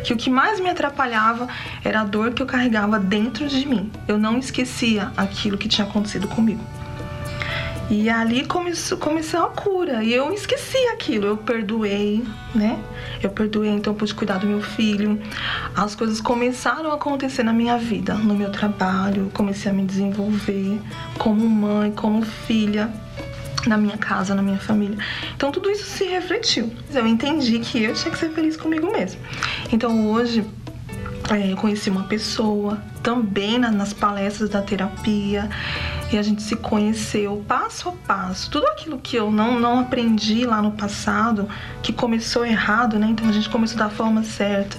Que 0.04 0.14
o 0.14 0.18
que 0.18 0.30
mais 0.30 0.60
me 0.60 0.70
atrapalhava 0.70 1.48
era 1.84 2.02
a 2.02 2.04
dor 2.04 2.34
que 2.34 2.42
eu 2.42 2.46
carregava 2.48 2.98
dentro 3.00 3.48
de 3.48 3.68
mim. 3.68 3.92
Eu 4.08 4.18
não 4.18 4.38
esquecia 4.38 5.12
aquilo 5.16 5.58
que 5.58 5.68
tinha 5.68 5.86
acontecido 5.86 6.28
comigo. 6.28 6.62
E 7.94 8.10
ali 8.10 8.44
começou, 8.44 8.98
começou 8.98 9.42
a 9.42 9.50
cura. 9.50 10.04
E 10.04 10.12
eu 10.12 10.34
esqueci 10.34 10.80
aquilo. 10.88 11.28
Eu 11.28 11.38
perdoei, 11.38 12.26
né? 12.56 12.84
Eu 13.22 13.30
perdoei, 13.30 13.70
então 13.70 13.94
pude 13.94 14.16
cuidar 14.16 14.40
do 14.40 14.48
meu 14.48 14.64
filho. 14.64 15.22
As 15.76 15.94
coisas 15.94 16.20
começaram 16.20 16.90
a 16.90 16.96
acontecer 16.96 17.44
na 17.44 17.54
minha 17.54 17.78
vida, 17.78 18.16
no 18.16 18.34
meu 18.34 18.52
trabalho. 18.52 19.30
Comecei 19.32 19.70
a 19.70 19.74
me 19.76 19.86
desenvolver 19.86 20.82
como 21.20 21.48
mãe, 21.48 21.92
como 21.92 22.24
filha 22.24 22.92
na 23.68 23.78
minha 23.78 23.96
casa, 23.96 24.34
na 24.34 24.42
minha 24.42 24.58
família. 24.58 24.98
Então 25.36 25.52
tudo 25.52 25.70
isso 25.70 25.86
se 25.86 26.06
refletiu. 26.06 26.74
Eu 26.92 27.06
entendi 27.06 27.60
que 27.60 27.84
eu 27.84 27.94
tinha 27.94 28.12
que 28.12 28.18
ser 28.18 28.32
feliz 28.32 28.58
comigo 28.58 28.92
mesmo. 28.92 29.22
Então 29.72 30.10
hoje 30.10 30.44
é, 31.32 31.52
eu 31.52 31.58
conheci 31.58 31.92
uma 31.92 32.06
pessoa 32.06 32.82
também 33.04 33.60
na, 33.60 33.70
nas 33.70 33.94
palestras 33.94 34.50
da 34.50 34.64
terapia 34.64 35.48
e 36.16 36.20
a 36.20 36.22
gente 36.22 36.44
se 36.44 36.56
conheceu 36.56 37.44
passo 37.48 37.90
a 37.90 37.92
passo. 37.92 38.50
Tudo 38.50 38.68
aquilo 38.68 39.00
que 39.00 39.16
eu 39.16 39.32
não, 39.32 39.60
não 39.60 39.80
aprendi 39.80 40.46
lá 40.46 40.62
no 40.62 40.72
passado, 40.72 41.48
que 41.82 41.92
começou 41.92 42.46
errado, 42.46 43.00
né? 43.00 43.08
Então 43.10 43.28
a 43.28 43.32
gente 43.32 43.50
começou 43.50 43.78
da 43.78 43.90
forma 43.90 44.24
certa. 44.24 44.78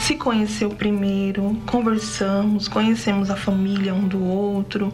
Se 0.00 0.16
conheceu 0.16 0.70
primeiro, 0.70 1.56
conversamos, 1.66 2.68
conhecemos 2.68 3.30
a 3.30 3.36
família 3.36 3.94
um 3.94 4.08
do 4.08 4.24
outro. 4.24 4.92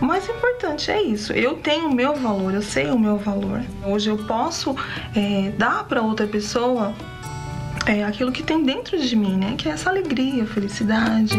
O 0.00 0.04
mais 0.04 0.28
importante 0.28 0.90
é 0.90 1.02
isso. 1.02 1.32
Eu 1.32 1.54
tenho 1.54 1.88
o 1.88 1.94
meu 1.94 2.14
valor, 2.14 2.54
eu 2.54 2.62
sei 2.62 2.90
o 2.90 2.98
meu 2.98 3.16
valor. 3.16 3.62
Hoje 3.84 4.10
eu 4.10 4.18
posso 4.18 4.76
é, 5.14 5.52
dar 5.56 5.84
para 5.84 6.02
outra 6.02 6.26
pessoa 6.26 6.94
é, 7.86 8.04
aquilo 8.04 8.30
que 8.30 8.42
tem 8.42 8.62
dentro 8.62 8.98
de 8.98 9.16
mim, 9.16 9.36
né? 9.36 9.54
Que 9.56 9.68
é 9.68 9.72
essa 9.72 9.88
alegria, 9.88 10.46
felicidade. 10.46 11.34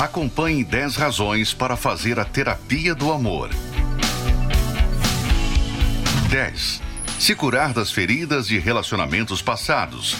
Acompanhe 0.00 0.64
10 0.64 0.96
razões 0.96 1.52
para 1.52 1.76
fazer 1.76 2.18
a 2.18 2.24
terapia 2.24 2.94
do 2.94 3.12
amor. 3.12 3.50
10. 6.30 6.80
Se 7.18 7.34
curar 7.34 7.74
das 7.74 7.92
feridas 7.92 8.46
de 8.46 8.58
relacionamentos 8.58 9.42
passados. 9.42 10.16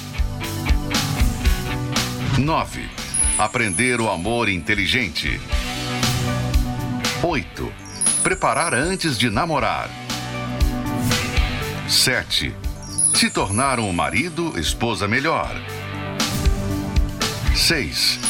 9. 2.36 2.90
Aprender 3.38 4.02
o 4.02 4.10
amor 4.10 4.50
inteligente. 4.50 5.40
8. 7.22 7.72
Preparar 8.22 8.74
antes 8.74 9.16
de 9.16 9.30
namorar. 9.30 9.88
7. 11.88 12.54
Se 13.14 13.30
tornar 13.30 13.80
um 13.80 13.90
marido, 13.94 14.60
esposa 14.60 15.08
melhor. 15.08 15.56
6 17.56 18.29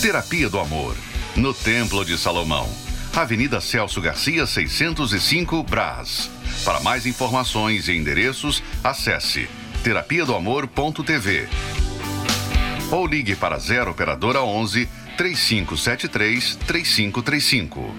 Terapia 0.00 0.48
do 0.48 0.60
Amor, 0.60 0.94
no 1.34 1.52
Templo 1.52 2.04
de 2.04 2.16
Salomão, 2.16 2.68
Avenida 3.16 3.60
Celso 3.60 4.00
Garcia, 4.00 4.46
605, 4.46 5.60
Brás. 5.64 6.30
Para 6.64 6.78
mais 6.78 7.04
informações 7.04 7.88
e 7.88 7.96
endereços, 7.96 8.62
acesse 8.84 9.48
terapia 9.82 10.24
do 10.24 10.36
amor.tv 10.36 11.48
ou 12.92 13.08
ligue 13.08 13.34
para 13.34 13.58
0 13.58 13.90
operadora 13.90 14.40
11 14.40 14.88
3573 15.16 16.54
3535. 16.64 17.92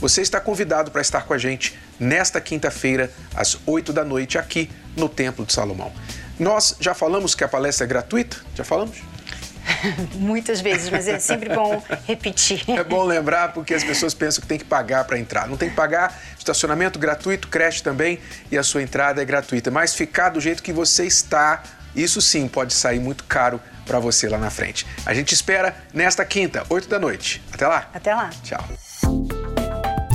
Você 0.00 0.22
está 0.22 0.40
convidado 0.40 0.90
para 0.90 1.02
estar 1.02 1.26
com 1.26 1.34
a 1.34 1.38
gente 1.38 1.78
nesta 2.00 2.40
quinta-feira, 2.40 3.12
às 3.34 3.58
8 3.66 3.92
da 3.92 4.02
noite, 4.02 4.38
aqui 4.38 4.70
no 4.96 5.10
Templo 5.10 5.44
de 5.44 5.52
Salomão. 5.52 5.92
Nós 6.38 6.74
já 6.80 6.94
falamos 6.94 7.34
que 7.34 7.44
a 7.44 7.48
palestra 7.48 7.84
é 7.84 7.88
gratuita? 7.88 8.38
Já 8.54 8.64
falamos? 8.64 8.96
Muitas 10.14 10.60
vezes, 10.60 10.90
mas 10.90 11.08
é 11.08 11.18
sempre 11.18 11.54
bom 11.54 11.82
repetir. 12.06 12.62
É 12.68 12.84
bom 12.84 13.04
lembrar 13.04 13.52
porque 13.52 13.74
as 13.74 13.84
pessoas 13.84 14.14
pensam 14.14 14.40
que 14.40 14.46
tem 14.46 14.58
que 14.58 14.64
pagar 14.64 15.04
para 15.04 15.18
entrar. 15.18 15.46
Não 15.48 15.56
tem 15.56 15.70
que 15.70 15.76
pagar, 15.76 16.18
estacionamento 16.38 16.98
gratuito, 16.98 17.48
creche 17.48 17.82
também 17.82 18.18
e 18.50 18.58
a 18.58 18.62
sua 18.62 18.82
entrada 18.82 19.22
é 19.22 19.24
gratuita. 19.24 19.70
Mas 19.70 19.94
ficar 19.94 20.30
do 20.30 20.40
jeito 20.40 20.62
que 20.62 20.72
você 20.72 21.04
está, 21.06 21.62
isso 21.94 22.20
sim 22.20 22.48
pode 22.48 22.74
sair 22.74 22.98
muito 22.98 23.24
caro 23.24 23.60
para 23.86 23.98
você 23.98 24.28
lá 24.28 24.38
na 24.38 24.50
frente. 24.50 24.86
A 25.06 25.14
gente 25.14 25.32
espera 25.32 25.74
nesta 25.94 26.24
quinta, 26.24 26.64
8 26.68 26.88
da 26.88 26.98
noite. 26.98 27.42
Até 27.52 27.66
lá. 27.66 27.88
Até 27.94 28.14
lá. 28.14 28.30
Tchau. 28.42 28.87